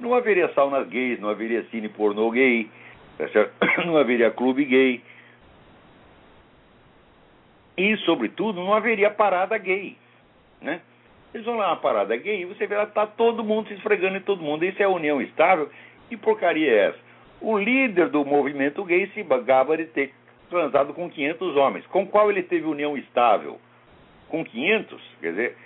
não 0.00 0.14
haveria 0.14 0.52
saunas 0.52 0.88
gays, 0.88 1.20
não 1.20 1.28
haveria 1.28 1.62
cine 1.70 1.88
pornô 1.88 2.28
gay, 2.30 2.68
tá 3.16 3.26
não 3.86 3.96
haveria 3.96 4.32
clube 4.32 4.64
gay. 4.64 5.00
E, 7.78 7.96
sobretudo, 7.98 8.60
não 8.60 8.74
haveria 8.74 9.10
parada 9.10 9.56
gay. 9.56 9.96
Né? 10.60 10.80
Eles 11.32 11.46
vão 11.46 11.56
lá 11.56 11.68
na 11.68 11.76
parada 11.76 12.16
gay 12.16 12.42
e 12.42 12.46
você 12.46 12.66
vê 12.66 12.76
lá, 12.76 12.86
tá 12.86 13.06
todo 13.06 13.44
mundo 13.44 13.68
se 13.68 13.74
esfregando 13.74 14.16
em 14.16 14.22
todo 14.22 14.42
mundo. 14.42 14.64
Isso 14.64 14.82
é 14.82 14.88
união 14.88 15.22
estável. 15.22 15.70
Que 16.08 16.16
porcaria 16.16 16.68
é 16.68 16.88
essa? 16.88 16.98
O 17.40 17.56
líder 17.56 18.08
do 18.08 18.24
movimento 18.24 18.84
gay 18.84 19.06
se 19.14 19.22
gaba 19.22 19.76
de 19.76 19.86
ter 19.86 20.12
transado 20.50 20.92
com 20.92 21.08
500 21.08 21.56
homens. 21.56 21.86
Com 21.86 22.06
qual 22.06 22.28
ele 22.28 22.42
teve 22.42 22.66
união 22.66 22.96
estável? 22.96 23.60
Com 24.28 24.44
500? 24.44 25.00
Quer 25.20 25.30
dizer, 25.30 25.56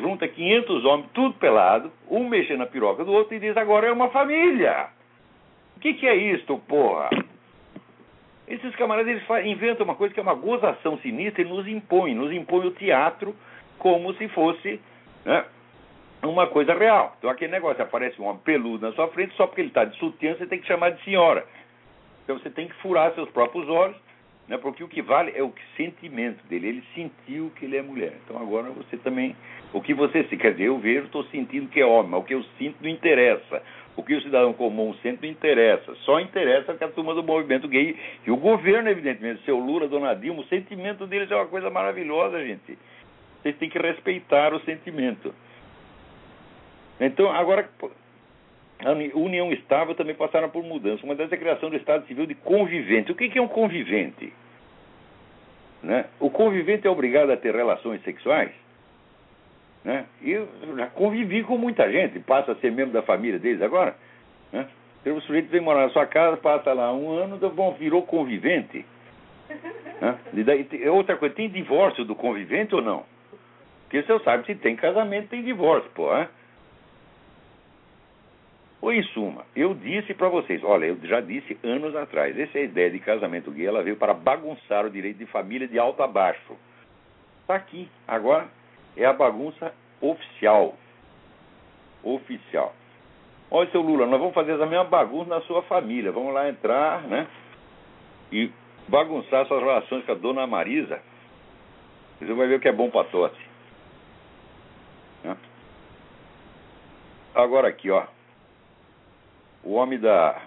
junta 0.00 0.26
500 0.28 0.84
homens, 0.84 1.08
tudo 1.12 1.34
pelado, 1.34 1.92
um 2.08 2.28
mexendo 2.28 2.58
na 2.58 2.66
piroca 2.66 3.04
do 3.04 3.12
outro 3.12 3.34
e 3.34 3.40
diz: 3.40 3.56
agora 3.56 3.88
é 3.88 3.92
uma 3.92 4.08
família. 4.10 4.88
O 5.76 5.80
que, 5.80 5.94
que 5.94 6.06
é 6.06 6.14
isto, 6.14 6.58
porra? 6.68 7.10
Esses 8.46 8.74
camaradas 8.74 9.08
eles 9.08 9.46
inventam 9.46 9.84
uma 9.84 9.94
coisa 9.94 10.12
que 10.12 10.18
é 10.18 10.22
uma 10.22 10.34
gozação 10.34 10.98
sinistra 10.98 11.42
e 11.42 11.44
nos 11.44 11.66
impõe, 11.68 12.14
nos 12.14 12.32
impõe 12.32 12.66
o 12.66 12.72
teatro 12.72 13.34
como 13.78 14.12
se 14.14 14.28
fosse 14.28 14.80
né, 15.24 15.44
uma 16.22 16.46
coisa 16.48 16.74
real. 16.74 17.14
Então 17.18 17.30
aquele 17.30 17.52
negócio, 17.52 17.82
aparece 17.82 18.20
um 18.20 18.26
homem 18.26 18.42
peludo 18.44 18.86
na 18.86 18.92
sua 18.92 19.08
frente, 19.08 19.34
só 19.36 19.46
porque 19.46 19.60
ele 19.60 19.68
está 19.68 19.84
de 19.84 19.96
sutiã, 19.98 20.34
você 20.34 20.46
tem 20.46 20.58
que 20.58 20.66
chamar 20.66 20.90
de 20.90 21.02
senhora. 21.04 21.46
Então 22.24 22.38
você 22.38 22.50
tem 22.50 22.68
que 22.68 22.74
furar 22.74 23.14
seus 23.14 23.30
próprios 23.30 23.68
olhos, 23.68 23.96
né, 24.50 24.58
porque 24.58 24.82
o 24.82 24.88
que 24.88 25.00
vale 25.00 25.32
é 25.36 25.44
o 25.44 25.54
sentimento 25.76 26.44
dele. 26.48 26.66
Ele 26.66 26.84
sentiu 26.92 27.52
que 27.54 27.64
ele 27.64 27.76
é 27.76 27.82
mulher. 27.82 28.14
Então 28.24 28.36
agora 28.36 28.68
você 28.70 28.96
também. 28.96 29.36
O 29.72 29.80
que 29.80 29.94
você 29.94 30.24
se 30.24 30.36
quer 30.36 30.50
dizer, 30.50 30.64
eu 30.64 30.78
vejo, 30.78 31.06
estou 31.06 31.22
sentindo 31.26 31.68
que 31.68 31.80
é 31.80 31.86
homem, 31.86 32.10
mas 32.10 32.20
o 32.20 32.24
que 32.24 32.34
eu 32.34 32.42
sinto 32.58 32.82
não 32.82 32.90
interessa. 32.90 33.62
O 33.96 34.02
que 34.02 34.12
o 34.12 34.20
cidadão 34.20 34.52
comum 34.52 34.92
sente 34.94 35.22
não 35.22 35.30
interessa. 35.30 35.94
Só 36.04 36.18
interessa 36.18 36.74
que 36.74 36.82
a 36.82 36.88
turma 36.88 37.14
do 37.14 37.22
movimento 37.22 37.68
gay 37.68 37.96
e 38.26 38.30
o 38.32 38.36
governo, 38.36 38.88
evidentemente, 38.88 39.44
seu 39.44 39.56
Lula, 39.56 39.86
Dona 39.86 40.14
Dilma, 40.14 40.40
o 40.40 40.46
sentimento 40.46 41.06
deles 41.06 41.30
é 41.30 41.36
uma 41.36 41.46
coisa 41.46 41.70
maravilhosa, 41.70 42.44
gente. 42.44 42.76
Vocês 43.40 43.56
têm 43.56 43.70
que 43.70 43.78
respeitar 43.78 44.52
o 44.52 44.60
sentimento. 44.62 45.32
Então, 46.98 47.30
agora, 47.30 47.70
a 48.84 48.92
união 49.18 49.52
estável 49.52 49.94
também 49.94 50.14
passaram 50.14 50.48
por 50.48 50.62
mudança. 50.62 51.04
Uma 51.04 51.14
delas 51.14 51.32
é 51.32 51.34
a 51.34 51.38
criação 51.38 51.70
do 51.70 51.76
Estado 51.76 52.06
Civil 52.06 52.26
de 52.26 52.34
convivente. 52.34 53.12
O 53.12 53.14
que 53.14 53.38
é 53.38 53.42
um 53.42 53.48
convivente? 53.48 54.32
Né? 55.82 56.06
O 56.18 56.30
convivente 56.30 56.86
é 56.86 56.90
obrigado 56.90 57.30
a 57.30 57.36
ter 57.36 57.54
relações 57.54 58.02
sexuais? 58.02 58.50
Né? 59.84 60.04
Eu 60.22 60.48
já 60.76 60.86
convivi 60.88 61.42
com 61.42 61.56
muita 61.56 61.90
gente, 61.90 62.20
passa 62.20 62.52
a 62.52 62.56
ser 62.56 62.70
membro 62.70 62.92
da 62.92 63.02
família 63.02 63.38
deles 63.38 63.62
agora. 63.62 63.94
Né? 64.52 64.66
Então, 65.00 65.16
o 65.16 65.20
sujeito 65.22 65.48
vem 65.48 65.60
morar 65.60 65.86
na 65.86 65.90
sua 65.90 66.06
casa, 66.06 66.36
passa 66.36 66.72
lá 66.72 66.92
um 66.92 67.10
ano, 67.10 67.38
bom, 67.50 67.72
virou 67.72 68.02
convivente. 68.02 68.84
Né? 70.00 70.18
E 70.34 70.44
daí, 70.44 70.88
outra 70.88 71.16
coisa, 71.16 71.34
tem 71.34 71.48
divórcio 71.48 72.04
do 72.04 72.14
convivente 72.14 72.74
ou 72.74 72.82
não? 72.82 73.04
Porque 73.84 74.02
você 74.02 74.18
sabe 74.24 74.46
se 74.46 74.54
tem 74.54 74.76
casamento, 74.76 75.28
tem 75.28 75.42
divórcio, 75.42 75.90
pô. 75.94 76.14
Hein? 76.16 76.28
Ou 78.80 78.92
em 78.92 79.02
suma, 79.02 79.44
eu 79.54 79.74
disse 79.74 80.14
para 80.14 80.28
vocês, 80.28 80.64
olha, 80.64 80.86
eu 80.86 80.98
já 81.02 81.20
disse 81.20 81.58
anos 81.62 81.94
atrás, 81.94 82.38
essa 82.38 82.58
é 82.58 82.64
ideia 82.64 82.90
de 82.90 82.98
casamento 82.98 83.50
gay, 83.50 83.66
ela 83.66 83.82
veio 83.82 83.96
para 83.96 84.14
bagunçar 84.14 84.86
o 84.86 84.90
direito 84.90 85.18
de 85.18 85.26
família 85.26 85.68
de 85.68 85.78
alto 85.78 86.02
a 86.02 86.06
baixo. 86.06 86.56
Está 87.42 87.56
aqui, 87.56 87.88
agora 88.08 88.48
é 88.96 89.04
a 89.04 89.12
bagunça 89.12 89.74
oficial. 90.00 90.74
Oficial. 92.02 92.74
Olha, 93.50 93.70
seu 93.70 93.82
Lula, 93.82 94.06
nós 94.06 94.18
vamos 94.18 94.34
fazer 94.34 94.52
essa 94.52 94.64
mesma 94.64 94.84
bagunça 94.84 95.28
na 95.28 95.40
sua 95.42 95.62
família. 95.62 96.12
Vamos 96.12 96.32
lá 96.32 96.48
entrar, 96.48 97.02
né? 97.02 97.26
E 98.32 98.50
bagunçar 98.88 99.44
suas 99.46 99.60
relações 99.60 100.04
com 100.06 100.12
a 100.12 100.14
dona 100.14 100.46
Marisa. 100.46 101.02
Você 102.18 102.32
vai 102.32 102.46
ver 102.46 102.56
o 102.56 102.60
que 102.60 102.68
é 102.68 102.72
bom 102.72 102.88
para 102.90 103.08
tosse. 103.08 103.50
Agora 107.34 107.68
aqui, 107.68 107.90
ó. 107.90 108.04
O 109.62 109.72
homem 109.74 109.98
da, 109.98 110.40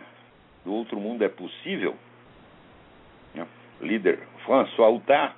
do 0.64 0.74
outro 0.74 1.00
mundo 1.00 1.24
é 1.24 1.30
possível, 1.30 1.96
né? 3.34 3.48
líder 3.82 4.20
François 4.46 4.96
Huttard, 4.96 5.36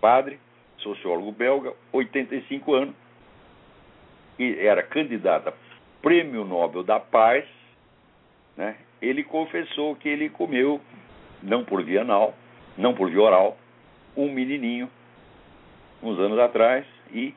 padre, 0.00 0.38
sociólogo 0.78 1.32
belga, 1.32 1.72
85 1.92 2.74
anos, 2.74 2.94
e 4.38 4.58
era 4.58 4.82
candidato 4.82 5.48
a 5.48 5.52
Prêmio 6.02 6.44
Nobel 6.44 6.82
da 6.82 7.00
Paz, 7.00 7.44
né? 8.56 8.76
ele 9.00 9.22
confessou 9.24 9.96
que 9.96 10.08
ele 10.08 10.28
comeu, 10.28 10.80
não 11.42 11.64
por 11.64 11.82
via 11.82 12.02
anal, 12.02 12.34
não 12.76 12.94
por 12.94 13.10
via 13.10 13.22
oral, 13.22 13.56
um 14.16 14.30
menininho, 14.32 14.90
uns 16.02 16.18
anos 16.18 16.38
atrás, 16.38 16.86
e 17.12 17.34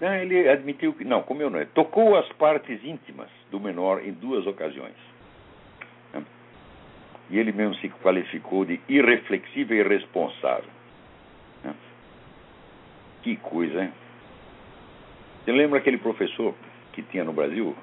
ele 0.00 0.48
admitiu 0.48 0.94
que, 0.94 1.04
não, 1.04 1.22
comeu 1.22 1.50
não, 1.50 1.64
tocou 1.66 2.16
as 2.16 2.26
partes 2.32 2.82
íntimas 2.82 3.28
do 3.50 3.60
menor 3.60 4.02
em 4.06 4.12
duas 4.12 4.46
ocasiões. 4.46 4.94
E 7.28 7.38
ele 7.38 7.52
mesmo 7.52 7.76
se 7.76 7.88
qualificou 7.88 8.64
de 8.64 8.80
irreflexível 8.88 9.76
e 9.76 9.80
irresponsável. 9.80 10.68
Que 13.22 13.36
coisa, 13.36 13.84
hein? 13.84 13.92
Você 15.44 15.52
lembra 15.52 15.78
aquele 15.78 15.98
professor 15.98 16.54
que 16.92 17.02
tinha 17.02 17.22
no 17.22 17.32
Brasil? 17.32 17.76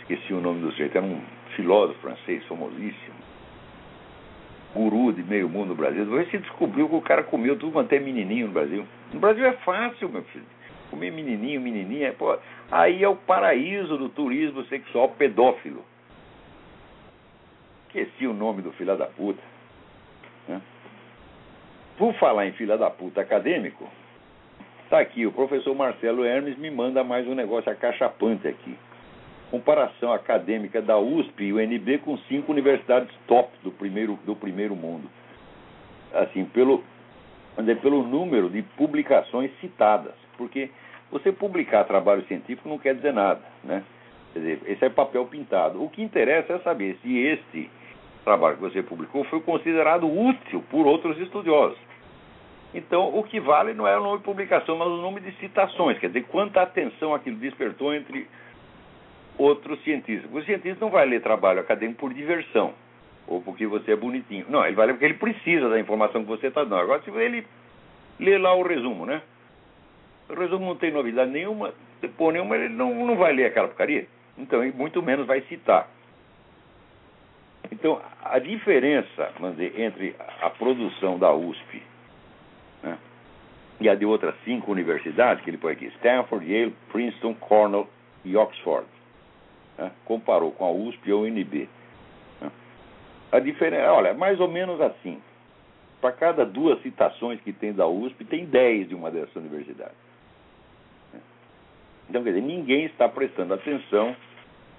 Esqueci 0.00 0.32
o 0.32 0.40
nome 0.40 0.60
do 0.60 0.70
sujeito, 0.70 0.96
era 0.96 1.06
um 1.06 1.20
filósofo 1.56 1.98
francês 2.00 2.44
famosíssimo, 2.44 3.16
guru 4.74 5.12
de 5.12 5.22
meio 5.22 5.48
mundo 5.48 5.68
no 5.68 5.74
Brasil. 5.74 6.04
Depois 6.04 6.30
se 6.30 6.38
descobriu 6.38 6.88
que 6.88 6.94
o 6.94 7.00
cara 7.00 7.24
comeu 7.24 7.58
tudo 7.58 7.72
quanto 7.72 7.92
é 7.94 7.98
menininho 7.98 8.46
no 8.46 8.52
Brasil. 8.52 8.86
No 9.12 9.18
Brasil 9.18 9.44
é 9.44 9.52
fácil, 9.52 10.08
meu 10.08 10.22
filho. 10.24 10.44
Comer 10.90 11.10
menininho, 11.10 11.60
menininha, 11.60 12.12
pô, 12.12 12.38
aí 12.70 13.02
é 13.02 13.08
o 13.08 13.16
paraíso 13.16 13.96
do 13.98 14.08
turismo 14.08 14.64
sexual 14.64 15.10
pedófilo. 15.10 15.84
Esqueci 17.86 18.26
o 18.26 18.34
nome 18.34 18.62
do 18.62 18.72
filho 18.72 18.96
da 18.96 19.06
puta. 19.06 19.42
Né? 20.46 20.60
Por 21.96 22.14
falar 22.14 22.46
em 22.46 22.52
filha 22.52 22.78
da 22.78 22.90
puta 22.90 23.20
acadêmico, 23.20 23.88
tá 24.88 25.00
aqui, 25.00 25.26
o 25.26 25.32
professor 25.32 25.74
Marcelo 25.74 26.24
Hermes 26.24 26.56
me 26.58 26.70
manda 26.70 27.02
mais 27.02 27.26
um 27.26 27.34
negócio 27.34 27.70
acachapante 27.70 28.46
aqui. 28.46 28.76
Comparação 29.50 30.12
acadêmica 30.12 30.80
da 30.82 30.98
USP 30.98 31.44
e 31.44 31.52
UNB 31.52 31.98
com 31.98 32.18
cinco 32.28 32.52
universidades 32.52 33.14
top 33.26 33.50
do 33.62 33.70
primeiro, 33.70 34.18
do 34.24 34.36
primeiro 34.36 34.76
mundo. 34.76 35.08
Assim, 36.12 36.44
pelo, 36.44 36.84
pelo 37.82 38.02
número 38.02 38.48
de 38.48 38.62
publicações 38.62 39.50
citadas 39.60 40.14
porque 40.38 40.70
você 41.10 41.32
publicar 41.32 41.84
trabalho 41.84 42.24
científico 42.26 42.68
não 42.68 42.78
quer 42.78 42.94
dizer 42.94 43.12
nada, 43.12 43.42
né? 43.64 43.82
Quer 44.32 44.38
dizer, 44.38 44.60
esse 44.66 44.84
é 44.84 44.88
papel 44.88 45.26
pintado. 45.26 45.82
O 45.82 45.90
que 45.90 46.00
interessa 46.00 46.54
é 46.54 46.58
saber 46.60 46.96
se 47.02 47.18
este 47.18 47.68
trabalho 48.24 48.56
que 48.56 48.62
você 48.62 48.82
publicou 48.82 49.24
foi 49.24 49.40
considerado 49.40 50.06
útil 50.06 50.62
por 50.70 50.86
outros 50.86 51.18
estudiosos. 51.18 51.78
Então, 52.74 53.18
o 53.18 53.22
que 53.24 53.40
vale 53.40 53.72
não 53.72 53.88
é 53.88 53.98
o 53.98 54.02
nome 54.02 54.18
de 54.18 54.24
publicação, 54.24 54.76
mas 54.76 54.88
o 54.88 54.98
nome 54.98 55.20
de 55.20 55.32
citações, 55.38 55.98
quer 55.98 56.08
dizer, 56.08 56.24
quanta 56.24 56.60
atenção 56.60 57.14
aquilo 57.14 57.36
despertou 57.36 57.94
entre 57.94 58.28
outros 59.38 59.82
cientistas. 59.82 60.30
O 60.30 60.42
cientista 60.42 60.84
não 60.84 60.92
vai 60.92 61.06
ler 61.06 61.22
trabalho 61.22 61.60
acadêmico 61.60 62.00
por 62.00 62.12
diversão, 62.12 62.74
ou 63.28 63.42
porque 63.42 63.66
você 63.66 63.92
é 63.92 63.96
bonitinho. 63.96 64.46
Não, 64.48 64.64
ele 64.64 64.74
vai 64.74 64.86
ler 64.86 64.94
porque 64.94 65.04
ele 65.04 65.14
precisa 65.14 65.68
da 65.68 65.78
informação 65.78 66.22
que 66.22 66.28
você 66.28 66.48
está 66.48 66.64
dando. 66.64 66.80
Agora, 66.80 67.02
se 67.02 67.10
ele 67.10 67.46
lê 68.18 68.38
lá 68.38 68.54
o 68.54 68.66
resumo, 68.66 69.06
né? 69.06 69.22
O 70.28 70.34
resumo 70.34 70.66
não 70.66 70.76
tem 70.76 70.90
novidade 70.90 71.30
nenhuma, 71.30 71.72
por 72.16 72.32
nenhuma, 72.32 72.56
ele 72.56 72.68
não, 72.70 73.06
não 73.06 73.16
vai 73.16 73.32
ler 73.32 73.46
aquela 73.46 73.68
porcaria. 73.68 74.06
Então, 74.36 74.64
e 74.64 74.72
muito 74.72 75.02
menos 75.02 75.26
vai 75.26 75.40
citar. 75.42 75.88
Então, 77.70 78.00
a 78.24 78.38
diferença 78.38 79.30
dizer, 79.50 79.78
entre 79.80 80.16
a 80.40 80.48
produção 80.50 81.18
da 81.18 81.32
USP 81.32 81.82
né, 82.82 82.98
e 83.80 83.88
a 83.88 83.94
de 83.94 84.06
outras 84.06 84.34
cinco 84.44 84.72
universidades, 84.72 85.44
que 85.44 85.50
ele 85.50 85.58
põe 85.58 85.72
aqui, 85.72 85.86
Stanford, 85.96 86.50
Yale, 86.50 86.74
Princeton, 86.90 87.34
Cornell 87.34 87.88
e 88.24 88.36
Oxford, 88.36 88.86
né, 89.76 89.90
comparou 90.04 90.50
com 90.52 90.64
a 90.64 90.70
USP 90.70 91.08
e 91.08 91.12
a 91.12 91.16
UNB. 91.16 91.68
A 93.30 93.38
diferença, 93.40 93.92
olha, 93.92 94.14
mais 94.14 94.40
ou 94.40 94.48
menos 94.48 94.80
assim. 94.80 95.20
Para 96.00 96.12
cada 96.12 96.46
duas 96.46 96.80
citações 96.82 97.40
que 97.40 97.52
tem 97.52 97.72
da 97.72 97.86
USP, 97.86 98.24
tem 98.24 98.44
dez 98.44 98.88
de 98.88 98.94
uma 98.94 99.10
dessas 99.10 99.34
universidades. 99.36 99.96
Então, 102.08 102.22
quer 102.22 102.30
dizer, 102.30 102.42
ninguém 102.42 102.86
está 102.86 103.08
prestando 103.08 103.52
atenção 103.52 104.16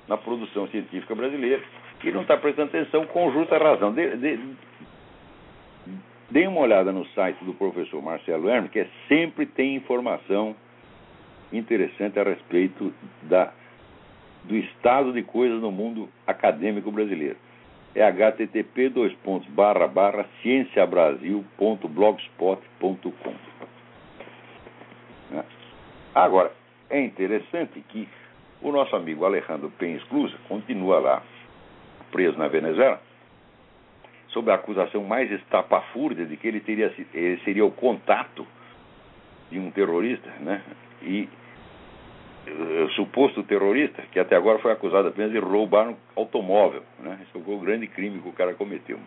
na 0.08 0.18
produção 0.18 0.68
científica 0.70 1.14
brasileira 1.14 1.62
e 2.04 2.12
não 2.12 2.22
está 2.22 2.36
prestando 2.38 2.70
atenção 2.70 3.06
com 3.06 3.32
justa 3.32 3.58
razão. 3.58 3.94
Dê, 3.94 4.16
dê, 4.16 4.40
dê 6.32 6.48
uma 6.48 6.62
olhada 6.62 6.92
no 6.92 7.06
site 7.10 7.44
do 7.44 7.54
professor 7.54 8.02
Marcelo 8.02 8.50
Hermes, 8.50 8.72
que 8.72 8.80
é, 8.80 8.88
sempre 9.08 9.46
tem 9.46 9.76
informação 9.76 10.56
interessante 11.54 12.20
a 12.20 12.24
respeito 12.24 12.92
da, 13.24 13.52
do 14.46 14.56
estado 14.56 15.14
de 15.14 15.22
coisas 15.22 15.62
no 15.62 15.72
mundo 15.72 16.10
acadêmico 16.26 16.92
brasileiro. 16.92 17.38
É 17.96 18.04
http 18.04 18.90
dois 18.90 19.14
pontos, 19.24 19.50
barra, 19.50 19.88
barra, 19.88 20.28
cienciabrasil.blogspot.com. 20.42 23.34
Né? 25.32 25.44
Agora, 26.14 26.52
é 26.90 27.02
interessante 27.02 27.84
que 27.90 28.08
o 28.62 28.72
nosso 28.72 28.96
amigo 28.96 29.26
Alejandro 29.26 29.70
Penha 29.78 30.00
Clusa 30.10 30.38
continua 30.48 31.00
lá 31.00 31.22
preso 32.12 32.38
na 32.38 32.48
Venezuela 32.48 33.02
sob 34.30 34.52
a 34.52 34.56
acusação 34.56 35.04
mais 35.04 35.32
estapafúrdia 35.32 36.26
de 36.26 36.38
que 36.38 36.48
ele, 36.48 36.60
teria, 36.60 36.94
ele 37.14 37.40
seria 37.44 37.66
o 37.66 37.72
contato 37.72 38.46
de 39.50 39.60
um 39.60 39.72
terrorista, 39.72 40.30
né? 40.40 40.62
E 41.02 41.28
suposto 42.96 43.44
terrorista, 43.44 44.02
que 44.12 44.20
até 44.20 44.36
agora 44.36 44.60
foi 44.60 44.72
acusado 44.72 45.08
apenas 45.08 45.32
de 45.32 45.40
roubar 45.40 45.90
um 45.90 45.96
automóvel, 46.16 46.84
né? 47.00 47.20
Esse 47.22 47.32
foi 47.32 47.56
o 47.56 47.60
grande 47.60 47.88
crime 47.88 48.20
que 48.20 48.30
o 48.30 48.34
cara 48.34 48.54
cometeu. 48.54 49.00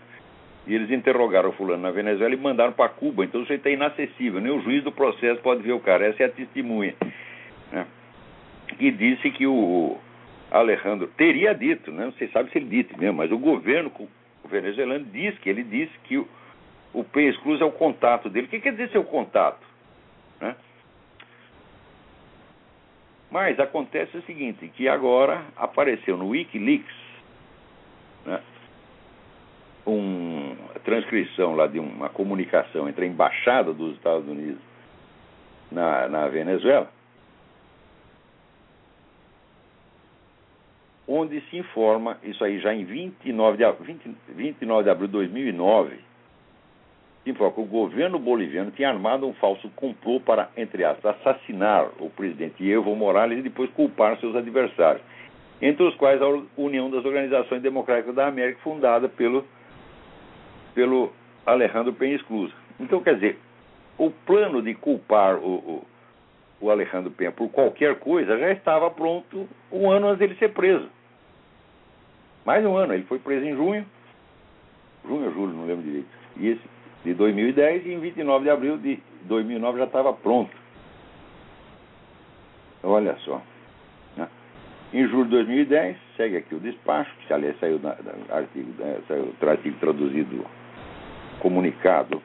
E 0.66 0.74
eles 0.74 0.90
interrogaram 0.90 1.50
o 1.50 1.52
fulano 1.52 1.82
na 1.82 1.90
Venezuela 1.90 2.32
e 2.32 2.36
mandaram 2.36 2.72
para 2.72 2.88
Cuba. 2.88 3.24
Então 3.24 3.42
isso 3.42 3.52
aí 3.52 3.58
está 3.58 3.70
inacessível. 3.70 4.40
Nem 4.40 4.52
o 4.52 4.62
juiz 4.62 4.84
do 4.84 4.92
processo 4.92 5.40
pode 5.42 5.62
ver 5.62 5.72
o 5.72 5.80
cara. 5.80 6.06
Essa 6.06 6.22
é 6.22 6.26
a 6.26 6.30
testemunha 6.30 6.94
né, 7.72 7.86
e 8.78 8.90
disse 8.90 9.30
que 9.30 9.46
o 9.46 9.98
Alejandro 10.50 11.08
teria 11.08 11.54
dito, 11.54 11.90
né, 11.90 12.04
não 12.04 12.12
sei 12.12 12.28
sabe 12.28 12.50
se 12.50 12.58
ele 12.58 12.82
disse 12.82 12.98
mesmo, 12.98 13.16
mas 13.16 13.32
o 13.32 13.38
governo 13.38 13.90
o 14.44 14.48
venezuelano 14.48 15.04
diz 15.06 15.38
que 15.38 15.48
ele 15.48 15.62
disse 15.62 15.92
que 16.04 16.18
o, 16.18 16.28
o 16.92 17.04
Pérez 17.04 17.36
Cruz 17.38 17.60
é 17.60 17.64
o 17.64 17.72
contato 17.72 18.28
dele. 18.28 18.46
O 18.46 18.50
que 18.50 18.60
quer 18.60 18.72
dizer 18.72 18.90
ser 18.90 18.98
o 18.98 19.04
contato? 19.04 19.64
Né? 20.40 20.54
Mas 23.32 23.58
acontece 23.58 24.16
o 24.16 24.22
seguinte, 24.22 24.68
que 24.68 24.86
agora 24.86 25.42
apareceu 25.56 26.16
no 26.16 26.28
Wikileaks 26.28 26.94
né, 28.26 28.40
uma 29.84 30.54
transcrição 30.84 31.56
lá 31.56 31.66
de 31.66 31.80
uma 31.80 32.08
comunicação 32.10 32.88
entre 32.88 33.06
a 33.06 33.08
embaixada 33.08 33.72
dos 33.72 33.96
Estados 33.96 34.28
Unidos 34.28 34.60
na, 35.72 36.08
na 36.08 36.28
Venezuela 36.28 36.88
onde 41.06 41.40
se 41.42 41.56
informa, 41.56 42.18
isso 42.22 42.42
aí 42.44 42.58
já 42.60 42.72
em 42.72 42.84
29 42.84 43.58
de, 43.58 43.84
20, 43.84 44.16
29 44.28 44.84
de 44.84 44.90
abril 44.90 45.08
de 45.08 45.12
2009, 45.12 45.96
se 45.96 46.02
informa 47.30 47.54
que 47.54 47.60
o 47.60 47.64
governo 47.64 48.18
boliviano 48.18 48.70
tinha 48.72 48.88
armado 48.88 49.26
um 49.26 49.32
falso 49.34 49.68
complô 49.76 50.20
para, 50.20 50.50
entre 50.56 50.84
aspas, 50.84 51.16
assassinar 51.16 51.88
o 52.00 52.10
presidente 52.10 52.68
Evo 52.68 52.94
Morales 52.96 53.38
e 53.38 53.42
depois 53.42 53.70
culpar 53.70 54.18
seus 54.18 54.34
adversários, 54.34 55.02
entre 55.60 55.84
os 55.84 55.94
quais 55.94 56.20
a 56.20 56.26
União 56.56 56.90
das 56.90 57.04
Organizações 57.04 57.62
Democráticas 57.62 58.14
da 58.14 58.26
América, 58.26 58.58
fundada 58.62 59.08
pelo, 59.08 59.46
pelo 60.74 61.12
Alejandro 61.46 61.92
Penha 61.92 62.16
Esclusa. 62.16 62.52
Então, 62.80 63.00
quer 63.00 63.14
dizer, 63.14 63.38
o 63.96 64.10
plano 64.10 64.60
de 64.60 64.74
culpar 64.74 65.36
o, 65.36 65.54
o, 65.54 65.86
o 66.60 66.70
Alejandro 66.70 67.12
Penha 67.12 67.30
por 67.30 67.48
qualquer 67.50 68.00
coisa 68.00 68.36
já 68.36 68.50
estava 68.50 68.90
pronto 68.90 69.48
um 69.70 69.88
ano 69.88 70.08
antes 70.08 70.18
dele 70.18 70.34
ser 70.36 70.52
preso. 70.52 70.88
Mais 72.44 72.64
um 72.66 72.76
ano, 72.76 72.94
ele 72.94 73.04
foi 73.04 73.20
preso 73.20 73.46
em 73.46 73.54
junho, 73.54 73.86
junho 75.06 75.26
ou 75.26 75.32
julho, 75.32 75.52
não 75.52 75.66
lembro 75.66 75.84
direito. 75.84 76.08
E 76.36 76.48
esse 76.48 76.71
de 77.04 77.14
2010 77.14 77.86
e 77.86 77.92
em 77.92 77.98
29 77.98 78.44
de 78.44 78.50
abril 78.50 78.78
de 78.78 78.98
2009 79.24 79.78
já 79.78 79.84
estava 79.84 80.12
pronto. 80.12 80.50
Olha 82.82 83.16
só. 83.24 83.40
Né? 84.16 84.28
Em 84.92 85.06
julho 85.08 85.24
de 85.24 85.30
2010, 85.30 85.96
segue 86.16 86.36
aqui 86.36 86.54
o 86.54 86.60
despacho, 86.60 87.10
que 87.26 87.32
aliás 87.32 87.58
saiu, 87.58 87.78
na, 87.78 87.96
artigo, 88.30 88.72
né, 88.78 88.98
saiu 89.08 89.32
artigo 89.42 89.76
traduzido, 89.78 90.44
comunicado 91.40 92.22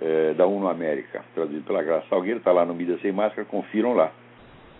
é, 0.00 0.34
da 0.34 0.46
UNO 0.46 0.68
América, 0.68 1.24
traduzido 1.34 1.64
pela 1.64 1.82
Graça 1.82 2.06
Salgueiro, 2.08 2.38
está 2.38 2.52
lá 2.52 2.64
no 2.64 2.74
Mídia 2.74 2.98
Sem 2.98 3.12
Máscara, 3.12 3.44
confiram 3.44 3.94
lá. 3.94 4.12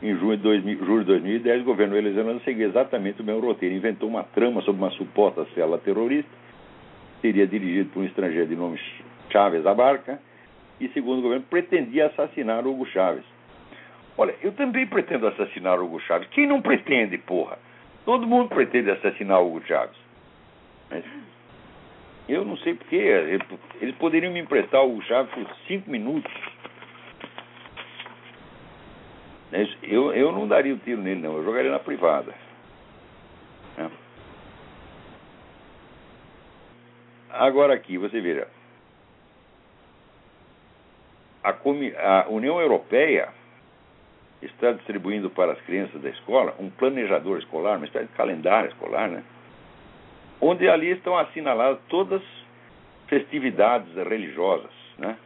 em 0.02 0.14
junho 0.16 0.36
de, 0.36 0.42
2000, 0.42 0.78
julho 0.84 1.00
de 1.00 1.06
2010, 1.06 1.62
o 1.62 1.64
governo 1.64 1.94
venezuelano 1.94 2.40
seguiu 2.40 2.68
exatamente 2.68 3.20
o 3.20 3.24
mesmo 3.24 3.40
roteiro. 3.40 3.74
Inventou 3.74 4.08
uma 4.08 4.22
trama 4.22 4.60
sobre 4.62 4.80
uma 4.80 4.90
suposta 4.92 5.46
célula 5.54 5.78
terrorista, 5.78 6.30
seria 7.20 7.46
dirigido 7.46 7.90
por 7.90 8.00
um 8.00 8.06
estrangeiro 8.06 8.46
de 8.46 8.56
nome 8.56 8.80
Chávez 9.30 9.66
Abarca, 9.66 10.20
e, 10.80 10.88
segundo 10.90 11.18
o 11.18 11.22
governo, 11.22 11.44
pretendia 11.50 12.06
assassinar 12.06 12.66
Hugo 12.66 12.86
Chávez. 12.86 13.24
Olha, 14.16 14.34
eu 14.42 14.52
também 14.52 14.86
pretendo 14.86 15.26
assassinar 15.26 15.80
Hugo 15.80 16.00
Chávez. 16.00 16.28
Quem 16.30 16.46
não 16.46 16.62
pretende, 16.62 17.18
porra? 17.18 17.58
Todo 18.04 18.26
mundo 18.26 18.48
pretende 18.48 18.90
assassinar 18.90 19.42
Hugo 19.42 19.62
Chávez. 19.66 19.96
Mas 20.90 21.04
eu 22.28 22.44
não 22.44 22.56
sei 22.58 22.74
porquê. 22.74 23.38
Eles 23.80 23.94
poderiam 23.96 24.32
me 24.32 24.40
emprestar 24.40 24.84
Hugo 24.84 25.02
Chávez 25.02 25.32
por 25.32 25.56
cinco 25.66 25.90
minutos. 25.90 26.32
Eu, 29.82 30.12
eu 30.12 30.30
não 30.30 30.46
daria 30.46 30.74
o 30.74 30.78
tiro 30.78 31.00
nele, 31.00 31.20
não. 31.20 31.36
Eu 31.36 31.44
jogaria 31.44 31.70
na 31.70 31.78
privada. 31.78 32.34
É. 33.78 33.88
Agora 37.30 37.74
aqui, 37.74 37.98
você 37.98 38.20
veja. 38.20 38.48
A, 41.42 41.50
a 41.50 42.28
União 42.28 42.60
Europeia 42.60 43.28
está 44.42 44.72
distribuindo 44.72 45.30
para 45.30 45.52
as 45.52 45.60
crianças 45.62 46.00
da 46.00 46.10
escola 46.10 46.54
um 46.58 46.70
planejador 46.70 47.38
escolar, 47.38 47.76
uma 47.76 47.86
espécie 47.86 48.06
de 48.06 48.14
calendário 48.14 48.70
escolar, 48.70 49.08
né? 49.08 49.22
onde 50.40 50.68
ali 50.68 50.90
estão 50.90 51.18
assinaladas 51.18 51.80
todas 51.88 52.22
as 52.22 53.08
festividades 53.08 53.92
religiosas, 53.94 54.70
né? 54.96 55.16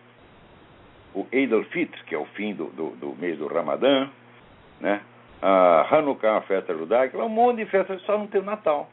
o 1.14 1.26
Eid 1.30 1.52
al-Fitr, 1.52 2.04
que 2.06 2.14
é 2.14 2.18
o 2.18 2.24
fim 2.26 2.54
do, 2.54 2.66
do, 2.68 2.90
do, 2.96 3.14
mês 3.16 3.38
do 3.38 3.46
Ramadã, 3.46 4.08
né? 4.80 5.02
a 5.42 5.86
Hanukkah, 5.90 6.38
a 6.38 6.42
festa 6.42 6.74
judaica, 6.74 7.18
um 7.18 7.28
monte 7.28 7.58
de 7.58 7.66
festas, 7.66 8.00
só 8.02 8.16
não 8.16 8.26
tem 8.26 8.40
o 8.40 8.44
Natal. 8.44 8.88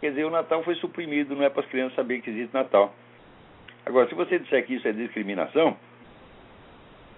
Quer 0.00 0.10
dizer, 0.10 0.24
o 0.24 0.30
Natal 0.30 0.62
foi 0.62 0.74
suprimido, 0.76 1.36
não 1.36 1.44
é 1.44 1.50
para 1.50 1.62
as 1.62 1.68
crianças 1.68 1.94
saberem 1.94 2.22
que 2.22 2.30
existe 2.30 2.54
Natal. 2.54 2.94
Agora, 3.84 4.08
se 4.08 4.14
você 4.14 4.38
disser 4.38 4.64
que 4.64 4.74
isso 4.74 4.88
é 4.88 4.92
discriminação, 4.92 5.76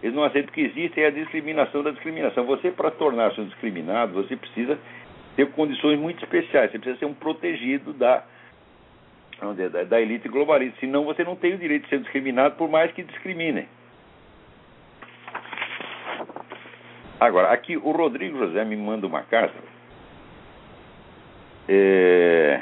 eles 0.03 0.15
não 0.15 0.25
aceitam 0.25 0.53
que 0.53 0.63
existe 0.63 1.03
a 1.05 1.11
discriminação 1.11 1.83
da 1.83 1.93
discriminação. 1.93 2.45
Você, 2.47 2.73
para 2.73 2.91
tornar-se 2.91 3.41
um 3.41 3.45
discriminado, 3.45 4.15
você 4.15 4.37
precisa 4.37 4.77
ter 5.37 5.49
condições 5.53 5.99
muito 5.99 6.23
especiais. 6.25 6.73
Você 6.73 6.79
precisa 6.79 6.99
ser 6.99 7.05
um 7.05 7.15
protegido 7.15 7.93
da, 7.93 8.25
da, 9.71 9.85
da 9.85 10.01
elite 10.01 10.29
globalista. 10.29 10.81
Senão 10.81 11.05
você 11.05 11.23
não 11.23 11.37
tem 11.37 11.55
o 11.55 11.59
direito 11.59 11.85
de 11.85 11.89
ser 11.89 12.01
discriminado, 12.01 12.57
por 12.57 12.69
mais 12.69 12.91
que 12.93 13.05
discriminem. 13.05 13.69
Agora, 17.21 17.53
aqui 17.53 17.77
o 17.77 17.93
Rodrigo 17.93 18.39
José 18.39 18.65
me 18.65 18.77
manda 18.77 19.07
uma 19.07 19.23
carta. 19.23 19.55
É, 21.69 22.61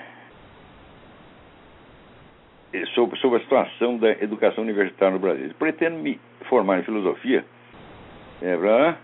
sobre, 3.01 3.19
sobre 3.19 3.39
a 3.39 3.41
situação 3.41 3.97
da 3.97 4.11
educação 4.11 4.63
universitária 4.63 5.15
no 5.15 5.19
Brasil. 5.19 5.45
Ele 5.45 5.55
pretende 5.55 5.97
me 5.97 6.21
formar 6.49 6.81
em 6.81 6.83
filosofia, 6.83 7.45
é, 8.43 8.57
pra, 8.57 8.99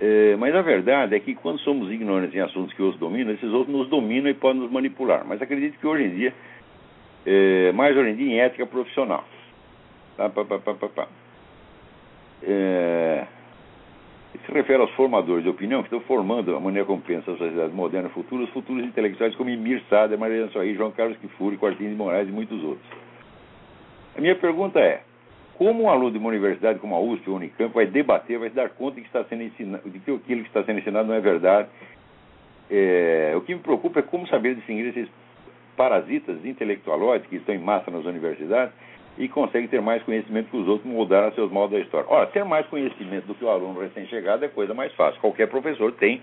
é, 0.00 0.36
mas 0.36 0.54
a 0.54 0.62
verdade 0.62 1.14
é 1.16 1.20
que 1.20 1.34
quando 1.34 1.58
somos 1.60 1.90
ignorantes 1.90 2.34
em 2.34 2.40
assuntos 2.40 2.72
que 2.74 2.82
outros 2.82 3.00
dominam, 3.00 3.32
esses 3.34 3.50
outros 3.52 3.76
nos 3.76 3.88
dominam 3.88 4.30
e 4.30 4.34
podem 4.34 4.62
nos 4.62 4.70
manipular. 4.70 5.24
Mas 5.26 5.42
acredito 5.42 5.78
que 5.78 5.86
hoje 5.86 6.04
em 6.04 6.10
dia, 6.10 6.34
é, 7.26 7.72
mais 7.72 7.96
hoje 7.96 8.10
em 8.10 8.16
dia, 8.16 8.32
em 8.32 8.40
ética 8.40 8.66
profissional. 8.66 9.24
Tá, 10.16 10.28
pá, 10.28 10.44
pá, 10.44 10.58
pá, 10.58 10.88
pá, 10.88 11.08
É, 12.42 13.26
se 14.46 14.52
refere 14.52 14.80
aos 14.80 14.90
formadores 14.92 15.44
de 15.44 15.50
opinião 15.50 15.82
que 15.82 15.86
estão 15.86 16.00
formando 16.00 16.56
a 16.56 16.60
maneira 16.60 16.84
como 16.86 17.00
pensa 17.00 17.30
a 17.30 17.36
sociedade 17.36 17.72
moderna 17.72 18.08
futura, 18.08 18.44
os 18.44 18.50
futuros 18.50 18.84
intelectuais 18.84 19.34
como 19.36 19.50
Emir 19.50 19.82
Sader, 19.88 20.18
Mariana 20.18 20.50
Soaí, 20.50 20.74
João 20.74 20.90
Carlos 20.90 21.16
Kifuri, 21.18 21.56
Quartinho 21.56 21.90
de 21.90 21.96
Moraes 21.96 22.28
e 22.28 22.32
muitos 22.32 22.62
outros. 22.62 22.86
A 24.16 24.20
minha 24.20 24.34
pergunta 24.34 24.80
é, 24.80 25.02
como 25.56 25.84
um 25.84 25.90
aluno 25.90 26.10
de 26.10 26.18
uma 26.18 26.28
universidade 26.28 26.80
como 26.80 26.94
a 26.94 27.00
USP 27.00 27.28
ou 27.28 27.36
a 27.36 27.38
Unicamp 27.38 27.72
vai 27.72 27.86
debater, 27.86 28.38
vai 28.38 28.48
se 28.48 28.56
dar 28.56 28.70
conta 28.70 28.96
de 28.96 29.02
que, 29.02 29.06
está 29.06 29.24
sendo 29.24 29.42
ensinado, 29.42 29.88
de 29.88 29.98
que 30.00 30.10
aquilo 30.10 30.42
que 30.42 30.48
está 30.48 30.64
sendo 30.64 30.80
ensinado 30.80 31.06
não 31.06 31.14
é 31.14 31.20
verdade? 31.20 31.68
É, 32.70 33.32
o 33.36 33.42
que 33.42 33.54
me 33.54 33.60
preocupa 33.60 34.00
é 34.00 34.02
como 34.02 34.26
saber 34.26 34.56
distinguir 34.56 34.88
esses 34.88 35.08
parasitas 35.76 36.44
intelectualóides 36.44 37.28
que 37.28 37.36
estão 37.36 37.54
em 37.54 37.58
massa 37.58 37.90
nas 37.90 38.04
universidades 38.04 38.74
e 39.18 39.28
conseguem 39.28 39.68
ter 39.68 39.80
mais 39.80 40.02
conhecimento 40.02 40.50
que 40.50 40.56
os 40.56 40.66
outros 40.66 40.90
mudar 40.90 41.32
seus 41.32 41.50
modos 41.50 41.72
da 41.72 41.80
história. 41.80 42.06
Ora, 42.08 42.26
ter 42.26 42.44
mais 42.44 42.66
conhecimento 42.66 43.26
do 43.26 43.34
que 43.34 43.44
o 43.44 43.50
aluno 43.50 43.80
recém-chegado 43.80 44.44
é 44.44 44.48
coisa 44.48 44.72
mais 44.72 44.92
fácil. 44.94 45.20
Qualquer 45.20 45.48
professor 45.48 45.92
tem, 45.92 46.22